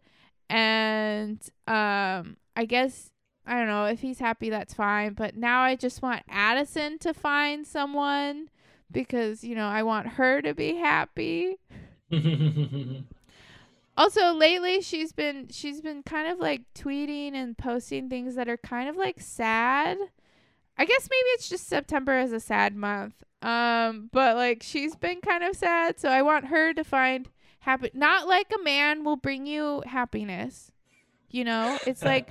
[0.49, 3.11] and um, I guess
[3.47, 3.85] I don't know.
[3.87, 5.15] If he's happy, that's fine.
[5.15, 8.51] But now I just want Addison to find someone
[8.91, 11.57] because, you know, I want her to be happy.
[13.97, 18.57] also, lately she's been she's been kind of like tweeting and posting things that are
[18.57, 19.99] kind of like sad.
[20.79, 23.23] I guess maybe it's just September is a sad month.
[23.47, 27.29] Um, but like she's been kind of sad, so I want her to find
[27.61, 30.73] happy not like a man will bring you happiness.
[31.31, 31.79] You know?
[31.87, 32.31] It's like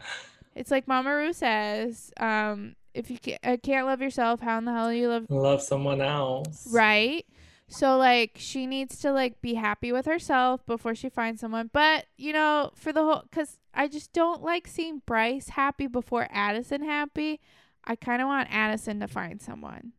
[0.55, 4.65] it's like Mama Ru says, um, if you can't, uh, can't love yourself, how in
[4.65, 6.67] the hell do you love love someone else?
[6.69, 7.25] Right.
[7.69, 11.69] So like she needs to like be happy with herself before she finds someone.
[11.71, 16.27] But you know, for the whole, cause I just don't like seeing Bryce happy before
[16.29, 17.39] Addison happy.
[17.85, 19.93] I kind of want Addison to find someone.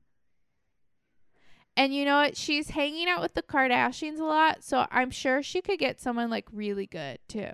[1.76, 2.36] And you know what?
[2.36, 6.30] She's hanging out with the Kardashians a lot, so I'm sure she could get someone
[6.30, 7.50] like really good too.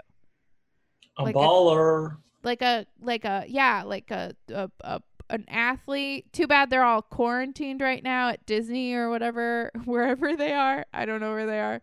[1.18, 2.12] A like baller.
[2.12, 6.32] A, like a like a yeah like a, a, a an athlete.
[6.32, 10.86] Too bad they're all quarantined right now at Disney or whatever wherever they are.
[10.92, 11.82] I don't know where they are.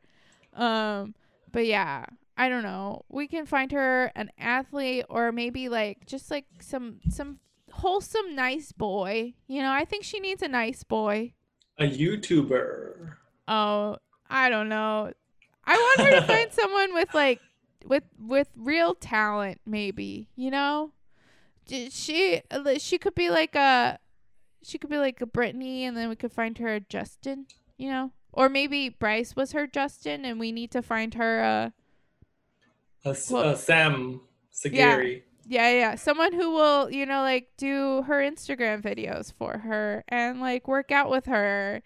[0.53, 1.15] Um
[1.51, 2.05] but yeah,
[2.37, 3.03] I don't know.
[3.09, 7.39] We can find her an athlete or maybe like just like some some
[7.71, 9.33] wholesome nice boy.
[9.47, 11.33] You know, I think she needs a nice boy.
[11.79, 13.13] A YouTuber.
[13.47, 13.97] Oh,
[14.29, 15.11] I don't know.
[15.65, 17.39] I want her to find someone with like
[17.85, 20.91] with with real talent maybe, you know?
[21.67, 23.99] She uh, she could be like a
[24.63, 27.45] she could be like a Brittany and then we could find her a Justin,
[27.77, 28.11] you know?
[28.33, 31.73] Or maybe Bryce was her Justin and we need to find her a
[33.05, 34.21] S- Well- uh, Sam
[34.53, 34.73] Asghari.
[35.15, 35.69] Yeah, yeah.
[35.71, 35.95] Yeah.
[35.95, 40.91] Someone who will, you know, like do her Instagram videos for her and like work
[40.91, 41.81] out with her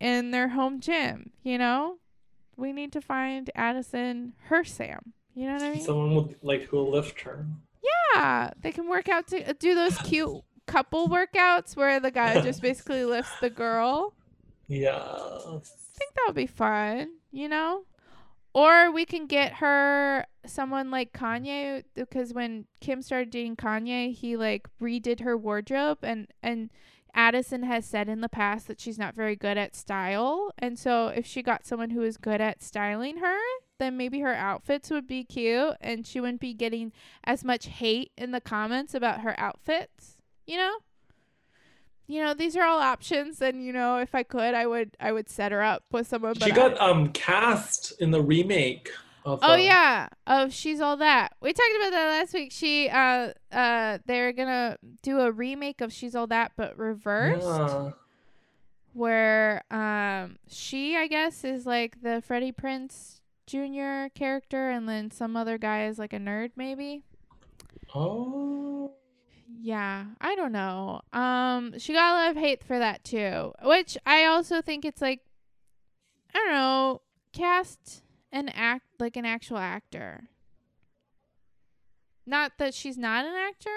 [0.00, 1.96] in their home gym, you know?
[2.56, 5.12] We need to find Addison her Sam.
[5.34, 5.84] You know what I mean?
[5.84, 7.46] Someone with like who will lift her.
[8.14, 8.50] yeah.
[8.60, 12.60] They can work out to uh, do those cute couple workouts where the guy just
[12.60, 14.12] basically lifts the girl.
[14.68, 14.96] Yeah.
[14.96, 17.84] I think that would be fun, you know?
[18.56, 24.34] Or we can get her someone like Kanye because when Kim started dating Kanye, he
[24.34, 26.70] like redid her wardrobe and and
[27.12, 30.52] Addison has said in the past that she's not very good at style.
[30.58, 33.38] And so if she got someone who is good at styling her,
[33.78, 36.92] then maybe her outfits would be cute and she wouldn't be getting
[37.24, 40.16] as much hate in the comments about her outfits,
[40.46, 40.78] you know?
[42.08, 45.10] You know, these are all options and you know, if I could, I would I
[45.12, 48.90] would set her up with someone but She I- got um cast in the remake
[49.24, 51.32] of Oh um, yeah, of she's all that.
[51.40, 52.52] We talked about that last week.
[52.52, 57.90] She uh uh they're gonna do a remake of She's All That but reversed, Yeah.
[58.92, 64.08] where um she I guess is like the Freddie Prinze Jr.
[64.14, 67.02] character, and then some other guy is like a nerd maybe.
[67.94, 68.92] Oh.
[69.48, 71.00] Yeah, I don't know.
[71.12, 75.00] Um, she got a lot of hate for that too, which I also think it's
[75.02, 75.20] like,
[76.34, 80.28] I don't know, cast an act like an actual actor.
[82.26, 83.70] Not that she's not an actor,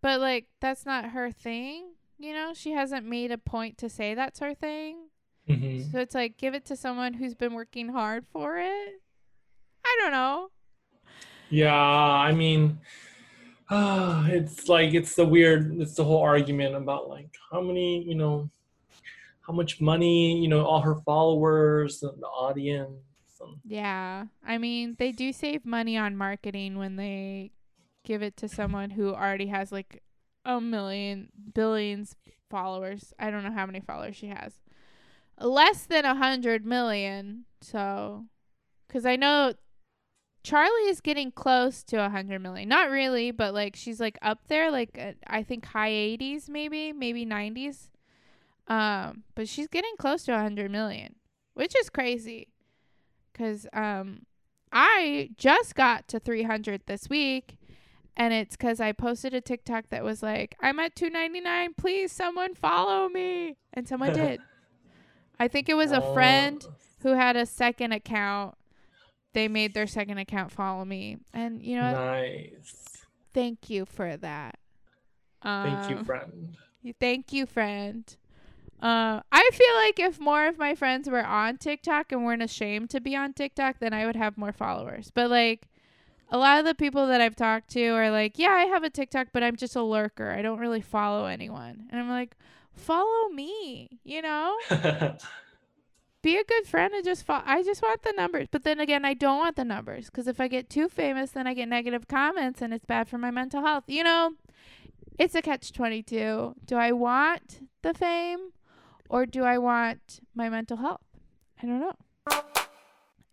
[0.00, 1.92] but like that's not her thing.
[2.18, 5.08] You know, she hasn't made a point to say that's her thing.
[5.46, 9.00] hmm So it's like give it to someone who's been working hard for it.
[9.84, 10.48] I don't know.
[11.50, 12.78] Yeah, I mean,
[14.28, 18.50] it's like it's the weird, it's the whole argument about like how many, you know,
[19.46, 22.90] how much money, you know, all her followers and the audience.
[23.40, 24.26] And, Yeah.
[24.46, 27.52] I mean, they do save money on marketing when they
[28.04, 30.02] give it to someone who already has like
[30.44, 32.16] a million, billions
[32.50, 33.14] followers.
[33.18, 34.52] I don't know how many followers she has.
[35.40, 37.46] Less than a hundred million.
[37.62, 38.26] So,
[38.86, 39.54] because I know
[40.44, 42.68] Charli is getting close to a hundred million.
[42.68, 46.92] Not really, but like she's like up there, like uh, I think high 80s, maybe,
[46.92, 47.88] maybe 90s.
[48.68, 51.16] Um, but she's getting close to a hundred million,
[51.54, 52.48] which is crazy.
[53.34, 54.26] Cause um,
[54.72, 57.56] I just got to 300 this week,
[58.16, 61.76] and it's cause I posted a TikTok that was like, "I'm at 2.99.
[61.76, 64.40] Please, someone follow me," and someone did.
[65.38, 66.66] I think it was a Oh, friend
[67.02, 68.54] who had a second account.
[69.32, 71.92] They made their second account follow me, and you know.
[71.92, 73.04] Nice.
[73.32, 74.58] thank you for that.
[75.42, 76.56] Thank you, Um, friend.
[76.82, 78.16] you- Thank you, friend.
[78.80, 82.90] Uh, I feel like if more of my friends were on TikTok and weren't ashamed
[82.90, 85.10] to be on TikTok, then I would have more followers.
[85.14, 85.68] But like,
[86.30, 88.90] a lot of the people that I've talked to are like, "Yeah, I have a
[88.90, 90.30] TikTok, but I'm just a lurker.
[90.30, 92.36] I don't really follow anyone." And I'm like,
[92.74, 94.56] "Follow me, you know?
[96.22, 97.42] Be a good friend and just follow.
[97.44, 100.40] I just want the numbers." But then again, I don't want the numbers because if
[100.40, 103.62] I get too famous, then I get negative comments and it's bad for my mental
[103.62, 103.84] health.
[103.88, 104.34] You know,
[105.18, 106.54] it's a catch 22.
[106.64, 108.52] Do I want the fame
[109.08, 111.02] or do I want my mental health?
[111.62, 111.96] I don't know.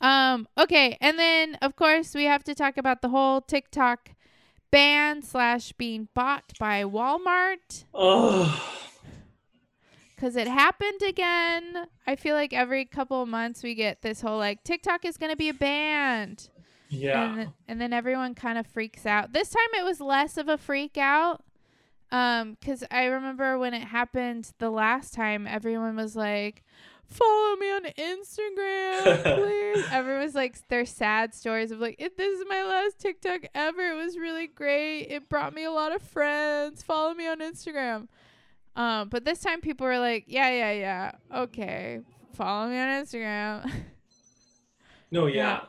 [0.02, 4.12] Um okay, and then of course we have to talk about the whole TikTok
[4.72, 8.89] ban slash being bought by Walmart oh,
[10.20, 11.88] because it happened again.
[12.06, 15.38] I feel like every couple of months we get this whole like TikTok is gonna
[15.38, 16.50] be banned.
[16.90, 17.24] yeah.
[17.24, 19.32] And, th- and then everyone kind of freaks out.
[19.32, 21.42] This time it was less of a freak out.
[22.12, 26.64] Um, cause I remember when it happened the last time, everyone was like,
[27.06, 32.40] "Follow me on Instagram, please." everyone was like their sad stories of like, "It- "This
[32.40, 33.92] is my last TikTok ever.
[33.92, 35.04] It was really great.
[35.04, 36.82] It brought me a lot of friends.
[36.84, 38.08] Follow me on Instagram."
[38.80, 41.12] Um, but this time people were like, "Yeah, yeah, yeah.
[41.36, 42.00] Okay,
[42.34, 43.70] follow me on Instagram."
[45.12, 45.66] no, yeah.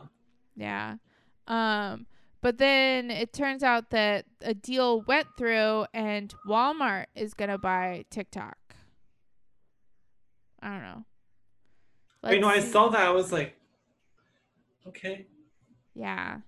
[0.55, 0.97] yeah.
[1.49, 1.93] Yeah.
[1.93, 2.07] Um,
[2.41, 7.59] but then it turns out that a deal went through and Walmart is going to
[7.59, 8.57] buy TikTok.
[10.63, 11.05] I don't know.
[12.23, 13.01] Wait, no, I saw that.
[13.01, 13.57] I was like,
[14.87, 15.27] okay.
[15.95, 16.39] Yeah.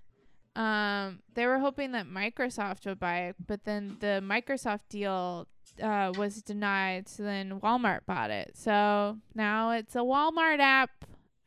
[0.55, 5.47] Um, they were hoping that Microsoft would buy it, but then the Microsoft deal
[5.81, 7.07] uh, was denied.
[7.09, 8.51] So then Walmart bought it.
[8.55, 10.89] So now it's a Walmart app.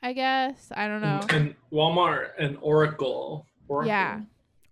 [0.02, 0.70] I guess.
[0.76, 1.20] I don't know.
[1.30, 3.46] And, Walmart and Oracle.
[3.68, 3.88] Oracle.
[3.88, 4.20] Yeah.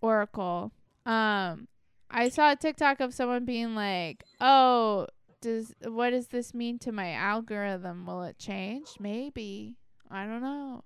[0.01, 0.73] Oracle.
[1.07, 1.69] Um
[2.11, 5.09] I saw a TikTok of someone being like, "Oh,
[5.41, 8.07] does what does this mean to my algorithm?
[8.07, 8.87] Will it change?
[9.01, 9.75] Maybe.
[10.11, 10.85] I don't know.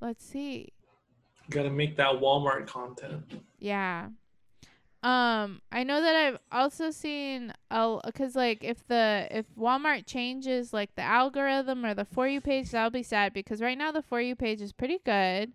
[0.00, 0.74] Let's see."
[1.50, 3.22] Got to make that Walmart content.
[3.58, 4.08] Yeah.
[5.04, 10.72] Um, I know that I've also seen a cuz like if the if Walmart changes
[10.72, 14.00] like the algorithm or the for you page, that'll be sad because right now the
[14.00, 15.52] for you page is pretty good.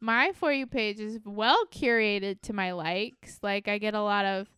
[0.00, 3.38] My for you page is well curated to my likes.
[3.40, 4.48] Like I get a lot of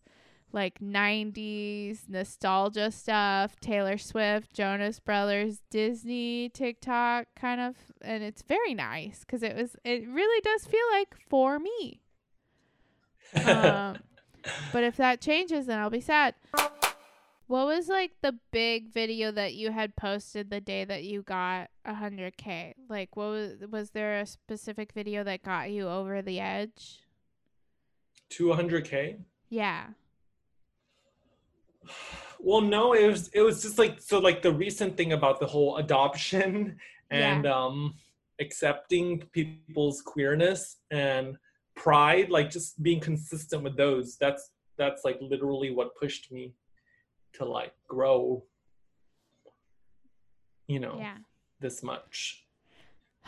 [0.51, 8.73] like 90s nostalgia stuff, Taylor Swift, Jonas Brothers, Disney, TikTok kind of and it's very
[8.73, 11.99] nice cuz it was it really does feel like for me.
[13.45, 13.99] Um
[14.71, 16.35] but if that changes, then I'll be sad.
[17.47, 21.69] What was like the big video that you had posted the day that you got
[21.87, 22.73] 100k?
[22.89, 27.01] Like what was was there a specific video that got you over the edge?
[28.31, 29.19] 200k.
[29.49, 29.85] Yeah.
[32.37, 35.47] Well, no, it was it was just like so like the recent thing about the
[35.47, 36.77] whole adoption
[37.09, 37.95] and um
[38.39, 41.37] accepting people's queerness and
[41.75, 46.53] pride like just being consistent with those that's that's like literally what pushed me
[47.33, 48.43] to like grow
[50.67, 51.17] you know Yeah.
[51.59, 52.45] this much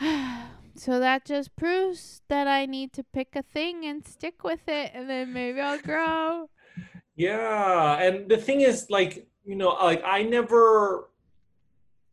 [0.74, 4.92] so that just proves that I need to pick a thing and stick with it
[4.94, 6.48] and then maybe I'll grow.
[7.16, 11.08] yeah and the thing is like you know like i never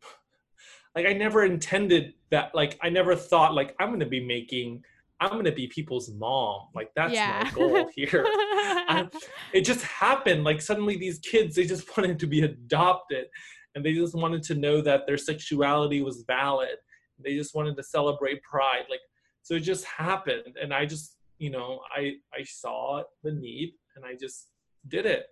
[0.96, 4.82] like i never intended that like i never thought like i'm gonna be making
[5.20, 6.68] i'm gonna be people's mom.
[6.74, 7.44] Like that's yeah.
[7.44, 8.24] my goal here.
[8.26, 9.08] I-
[9.52, 10.44] it just happened.
[10.44, 13.26] Like suddenly these kids they just wanted to be adopted
[13.74, 16.76] and they just wanted to know that their sexuality was valid.
[17.22, 18.84] They just wanted to celebrate pride.
[18.90, 19.00] Like
[19.42, 24.04] so it just happened and i just you know i i saw the need and
[24.04, 24.48] i just
[24.88, 25.26] did it.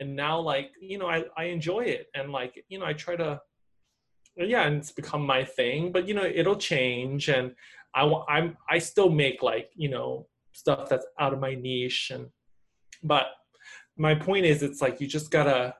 [0.00, 3.16] And now like you know i i enjoy it and like you know i try
[3.16, 3.40] to
[4.36, 7.54] yeah and it's become my thing but you know it'll change and
[7.94, 12.10] i wa- i'm i still make like you know stuff that's out of my niche
[12.12, 12.26] and
[13.02, 13.26] but
[13.96, 15.74] my point is it's like you just gotta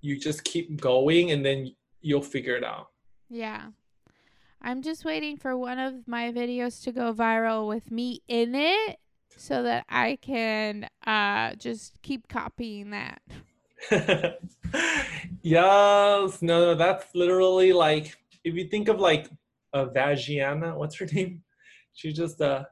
[0.00, 2.88] you just keep going and then you'll figure it out
[3.28, 3.70] Yeah.
[4.66, 8.98] I'm just waiting for one of my videos to go viral with me in it
[9.36, 13.20] so that I can uh just keep copying that.
[15.42, 19.28] yes no no that's literally like if you think of like
[19.74, 21.42] uh, vagiana what's her name
[21.94, 22.64] she's just uh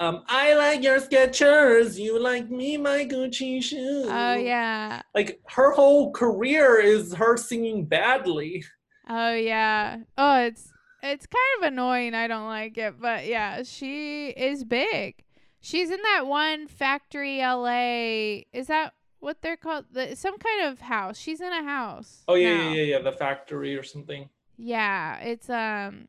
[0.00, 5.02] um i like your Skechers you like me my gucci shoes Oh yeah.
[5.14, 8.64] like her whole career is her singing badly
[9.10, 10.00] Oh yeah.
[10.18, 10.70] Oh, it's
[11.02, 12.12] it's kind of annoying.
[12.14, 15.24] I don't like it, but yeah, she is big.
[15.62, 18.42] She's in that one factory LA.
[18.52, 19.86] Is that what they're called?
[19.90, 21.16] The, some kind of house.
[21.18, 22.22] She's in a house.
[22.28, 22.68] oh yeah now.
[22.68, 24.28] yeah yeah yeah the factory or something
[24.58, 26.08] Yeah, it's um,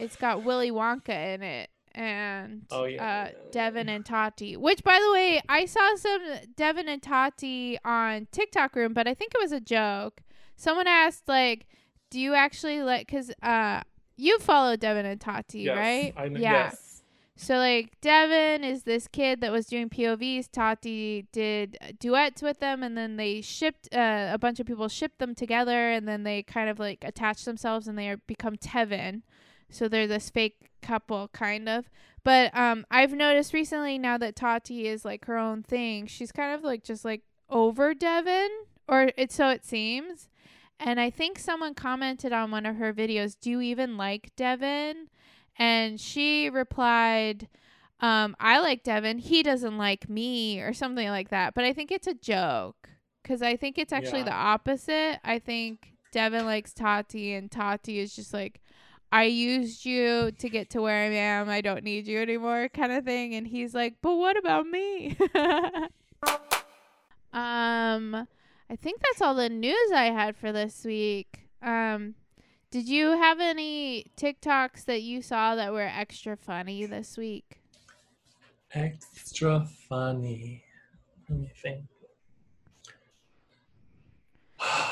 [0.00, 3.50] it's got Willy Wonka in it and Oh, yeah, uh, yeah.
[3.50, 4.56] Devin and Tati.
[4.56, 6.22] Which, by the way, I saw some
[6.56, 10.22] Devin and Tati on TikTok room, but I think it was a joke.
[10.56, 11.66] Someone asked like,
[12.10, 13.82] "Do you actually like?" Because uh,
[14.16, 16.14] you follow Devin and Tati, yes, right?
[16.16, 16.52] I know, yeah.
[16.52, 17.02] yes
[17.36, 20.48] So like Devin is this kid that was doing POVs.
[20.52, 25.18] Tati did duets with them, and then they shipped uh, a bunch of people shipped
[25.18, 29.22] them together, and then they kind of like attach themselves, and they are, become Tevin.
[29.70, 31.88] So they're this fake couple, kind of.
[32.22, 36.54] But um, I've noticed recently now that Tati is like her own thing, she's kind
[36.54, 38.50] of like just like over Devin,
[38.88, 40.28] or it's so it seems.
[40.78, 45.08] And I think someone commented on one of her videos, "Do you even like Devin?"
[45.58, 47.48] And she replied,
[48.00, 49.18] um, I like Devin.
[49.18, 51.54] He doesn't like me, or something like that.
[51.54, 52.88] But I think it's a joke
[53.22, 54.24] because I think it's actually Yeah.
[54.26, 55.18] the opposite.
[55.22, 58.62] I think Devin likes Tati, and Tati is just like,
[59.12, 61.48] I used you to get to where I am.
[61.48, 63.34] I don't need you anymore, kind of thing.
[63.34, 65.16] And he's like, but what about me?
[67.32, 68.14] um,
[68.70, 71.48] I think that's all the news I had for this week.
[71.60, 72.14] Um,
[72.70, 77.56] did you have any TikToks that you saw that were extra funny this week?
[78.72, 80.62] extra funny
[81.28, 81.84] let me think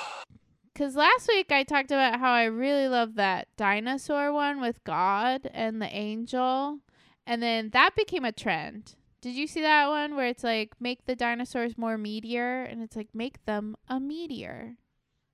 [0.79, 5.51] Because last week I talked about how I really love that dinosaur one with God
[5.53, 6.79] and the angel.
[7.26, 8.95] And then that became a trend.
[9.20, 12.62] Did you see that one where it's like, make the dinosaurs more meteor?
[12.62, 14.76] And it's like, make them a meteor.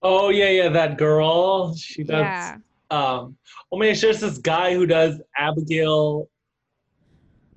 [0.01, 2.57] oh yeah yeah that girl she does Yeah.
[2.91, 3.37] Um,
[3.71, 6.31] oh man, there's this guy who does Abigail,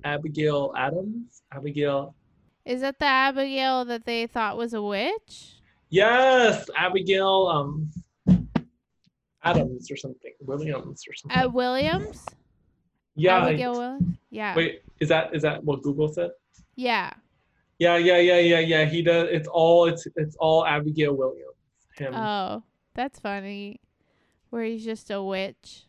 [0.04, 2.14] Abigail Adams, Abigail.
[2.66, 5.57] Is that the Abigail that they thought was a witch?
[5.90, 7.90] Yes, Abigail um,
[9.42, 11.38] Adams or something, Williams or something.
[11.38, 12.24] Uh, Williams?
[13.14, 13.44] yeah.
[13.44, 14.16] Abigail Williams?
[14.30, 14.54] Yeah.
[14.54, 16.30] Wait, is that is that what Google said?
[16.76, 17.12] Yeah.
[17.78, 18.84] Yeah, yeah, yeah, yeah, yeah.
[18.84, 19.28] He does.
[19.30, 21.44] It's all it's it's all Abigail Williams.
[21.96, 22.14] Him.
[22.14, 22.62] Oh,
[22.94, 23.80] that's funny.
[24.50, 25.84] Where he's just a witch.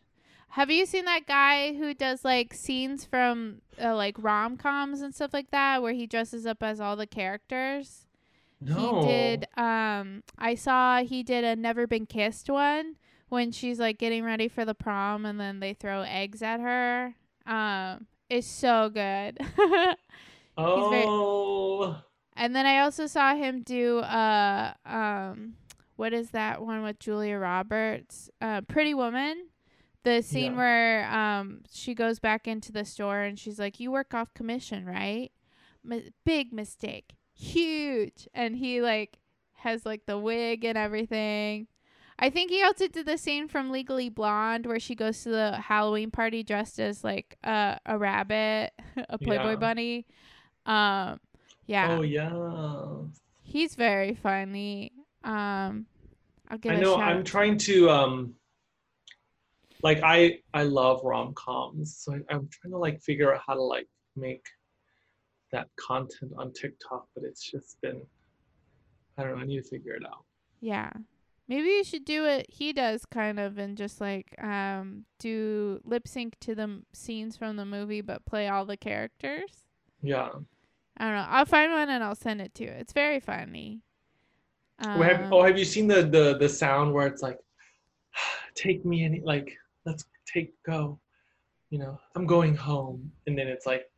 [0.54, 5.14] Have you seen that guy who does like scenes from uh, like rom coms and
[5.14, 8.06] stuff like that, where he dresses up as all the characters?
[8.60, 9.00] No.
[9.02, 9.46] He did.
[9.56, 12.96] Um, I saw he did a Never Been Kissed one
[13.28, 17.14] when she's like getting ready for the prom, and then they throw eggs at her.
[17.46, 19.38] Um, it's so good.
[19.56, 19.96] very-
[20.56, 22.02] Oh.
[22.36, 25.54] And then I also saw him do uh um
[25.96, 28.30] what is that one with Julia Roberts?
[28.40, 29.48] Uh Pretty Woman.
[30.04, 30.58] The scene Yeah.
[30.58, 34.86] where um she goes back into the store and she's like, "You work off commission,
[34.86, 35.30] right?"
[35.88, 37.12] M- big mistake.
[37.40, 38.28] Huge.
[38.34, 39.18] And he like
[39.54, 41.66] has like the wig and everything.
[42.18, 45.56] I think he also did the scene from Legally Blonde where she goes to the
[45.56, 48.72] Halloween party dressed as like uh, a rabbit,
[49.08, 49.56] a Playboy Yeah.
[49.56, 50.06] bunny.
[50.66, 51.20] Um
[51.66, 51.96] yeah.
[51.98, 52.30] Oh yeah.
[53.42, 54.92] He's very funny.
[55.24, 55.86] Um,
[56.48, 56.96] I'll give I a know.
[56.96, 58.34] I'm trying to um.
[59.82, 63.54] Like I I love rom coms, so I, I'm trying to like figure out how
[63.54, 64.44] to like make
[65.52, 68.00] that content on TikTok, but it's just been
[69.18, 69.42] I don't know.
[69.42, 70.24] I need to figure it out.
[70.60, 70.90] yeah,
[71.48, 76.06] maybe you should do what he does, kind of, and just like um do lip
[76.08, 79.64] sync to the m- scenes from the movie, but play all the characters.
[80.02, 80.28] Yeah.
[80.96, 81.26] I don't know.
[81.28, 82.70] I'll find one and I'll send it to you.
[82.70, 83.80] It's very funny.
[84.84, 87.38] Or have, Um, oh, have you seen the the the sound where it's like,
[88.54, 90.98] take me any like let's take go,
[91.70, 93.89] you know, I'm going home, and then it's like,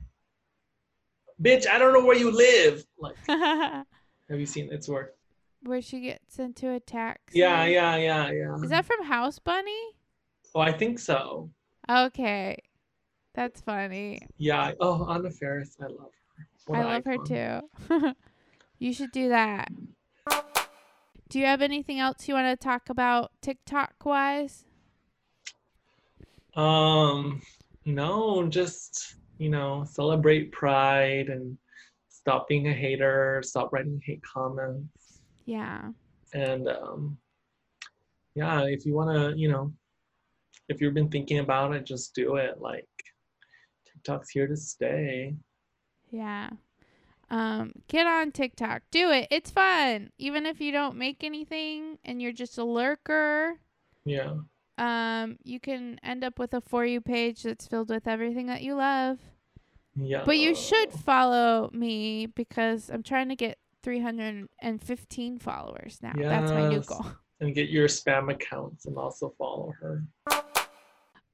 [1.40, 2.84] bitch, I don't know where you live.
[2.98, 3.86] Like, have
[4.30, 5.12] you seen it's where?
[5.64, 7.38] where she gets into a taxi.
[7.38, 8.56] Yeah, yeah, yeah, yeah.
[8.62, 9.80] Is that from House Bunny?
[10.54, 11.50] Oh, I think so.
[11.88, 12.58] Okay,
[13.34, 14.26] that's funny.
[14.38, 14.72] Yeah.
[14.80, 16.48] Oh, Anna Faris, I love her.
[16.66, 18.14] What I love her too.
[18.78, 19.70] you should do that.
[21.28, 24.64] Do you have anything else you want to talk about TikTok wise?
[26.54, 27.40] Um,
[27.86, 31.56] no, just you know, celebrate Pride and
[32.08, 33.42] stop being a hater.
[33.44, 35.20] Stop writing hate comments.
[35.44, 35.90] Yeah.
[36.32, 37.18] and um,
[38.34, 39.72] yeah if you want to you know
[40.68, 42.88] if you've been thinking about it just do it like
[43.84, 45.34] tiktok's here to stay
[46.10, 46.50] Yeah.
[47.28, 48.82] Um, get on TikTok.
[48.90, 49.26] Do it.
[49.30, 50.10] It's fun.
[50.18, 53.58] Even if you don't make anything and you're just a lurker,
[54.04, 54.34] yeah
[54.82, 58.62] um, you can end up with a for you page that's filled with everything that
[58.62, 59.18] you love.
[59.94, 66.12] yeah But you should follow me because I'm trying to get 315 followers now.
[66.16, 67.06] That's my new goal.
[67.40, 70.02] and get your spam accounts and also follow her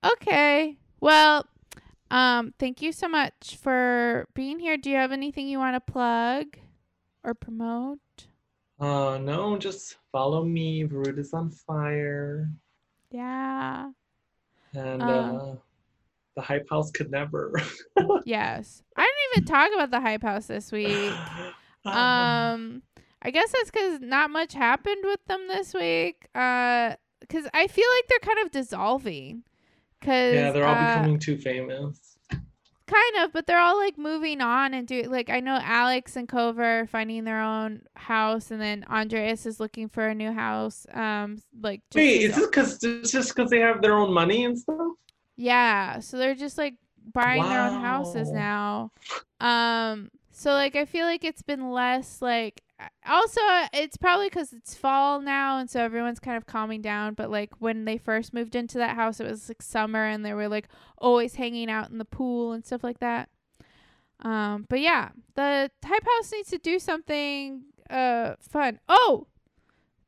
[0.04, 0.76] Okay.
[1.00, 1.44] Well,
[2.10, 4.76] um, thank you so much for being here.
[4.76, 6.58] Do you have anything you want to plug
[7.24, 7.98] or promote?
[8.80, 12.48] uh no just follow me Varud is on fire
[13.10, 13.90] Yeah.
[14.74, 15.54] and Um, uh
[16.36, 17.52] the hype house could never
[18.24, 18.82] Yes.
[18.96, 21.12] I didn't even talk about the hype house this week.
[21.84, 22.82] Um,
[23.22, 26.28] I guess that's because not much happened with them this week.
[26.34, 29.44] Uh, because I feel like they're kind of dissolving.
[30.02, 32.07] Cause yeah they're all uh, becoming too famous
[32.88, 36.28] kind of, but they're all like moving on and do like I know Alex and
[36.28, 40.86] Kouvr are finding their own house, and then Andreas is looking for a new house.
[40.92, 44.44] Um, like just wait is this because it's just because they have their own money
[44.44, 44.92] and stuff
[45.36, 46.74] Yeah, so they're just like
[47.12, 48.92] buying their own houses now.
[49.40, 52.62] Um so like I feel like it's been less like
[53.08, 57.14] also uh, it's probably cuz it's fall now and so everyone's kind of calming down,
[57.14, 60.32] but like when they first moved into that house it was like summer and they
[60.34, 60.68] were like
[60.98, 63.28] always hanging out in the pool and stuff like that.
[64.20, 68.80] Um but yeah, the hype house needs to do something uh fun.
[68.88, 69.26] Oh,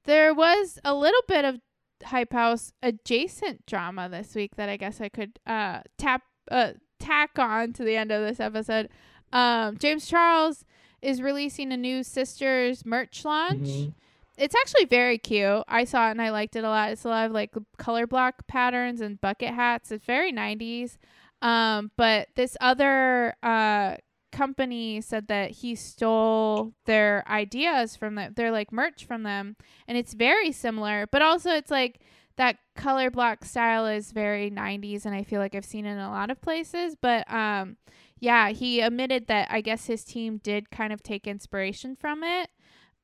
[0.05, 1.61] there was a little bit of
[2.05, 7.39] hype house adjacent drama this week that I guess I could uh tap uh tack
[7.39, 8.89] on to the end of this episode.
[9.33, 10.65] Um James Charles
[11.03, 13.61] is releasing a new sisters merch launch.
[13.69, 13.93] Mhm.
[14.39, 15.65] It's actually very cute.
[15.69, 16.91] I saw it and I liked it a lot.
[16.93, 19.91] It's a lot of like color block patterns and bucket hats.
[19.93, 20.99] It's very 90s.
[21.43, 23.97] Um but this other uh
[24.33, 28.33] company said that he stole their ideas from them.
[28.35, 29.57] They're like merch from them
[29.89, 32.01] and it's very similar, but also it's like
[32.37, 35.99] that color block style is very 90s and I feel like I've seen it in
[35.99, 37.77] a lot of places, but um
[38.21, 42.51] yeah, he admitted that I guess his team did kind of take inspiration from it.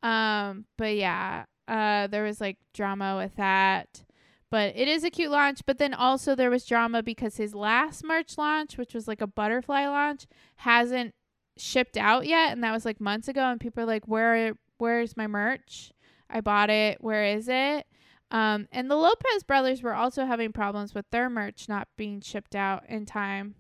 [0.02, 4.04] Um but yeah, uh there was like drama with that.
[4.50, 8.04] But it is a cute launch, but then also there was drama because his last
[8.04, 11.14] merch launch, which was like a butterfly launch, hasn't
[11.58, 15.16] shipped out yet and that was like months ago and people are like where where's
[15.16, 15.92] my merch?
[16.28, 16.98] I bought it.
[17.00, 17.86] Where is it?
[18.30, 22.56] Um, and the Lopez brothers were also having problems with their merch not being shipped
[22.56, 23.54] out in time.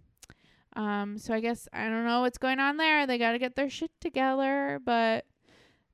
[0.76, 3.06] Um, so I guess I don't know what's going on there.
[3.06, 5.24] They got to get their shit together, but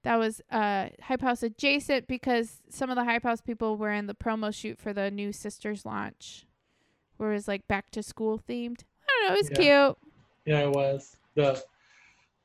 [0.02, 4.08] that was uh Hype House adjacent because some of the Hype House people were in
[4.08, 6.46] the promo shoot for the new Sisters launch,
[7.16, 8.80] where it was like back to school themed.
[9.08, 10.12] I don't know, it was cute.
[10.44, 11.62] Yeah, it was the.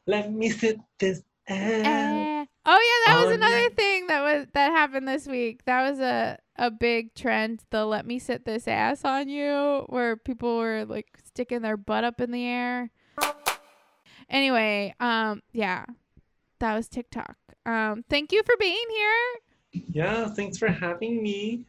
[0.05, 2.45] Let me sit this Eh.
[2.65, 3.69] Oh yeah, that was another yeah.
[3.69, 5.63] thing that was that happened this week.
[5.65, 7.63] That was a a big trend.
[7.69, 12.03] The "Let me sit this ass on you," where people were like sticking their butt
[12.03, 12.91] up in the air.
[14.29, 15.85] Anyway, um, yeah,
[16.59, 17.37] that was TikTok.
[17.65, 19.83] Um, thank you for being here.
[19.91, 21.65] Yeah, thanks for having me.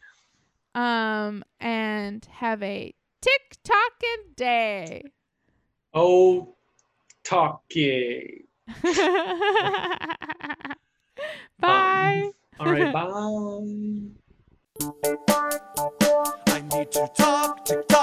[0.74, 5.02] Um, and have a TikToking day.
[5.94, 6.54] Oh,
[7.24, 8.44] talking.
[11.60, 12.30] Bye.
[12.60, 14.10] All right, bye.
[14.80, 17.97] I need to talk to God.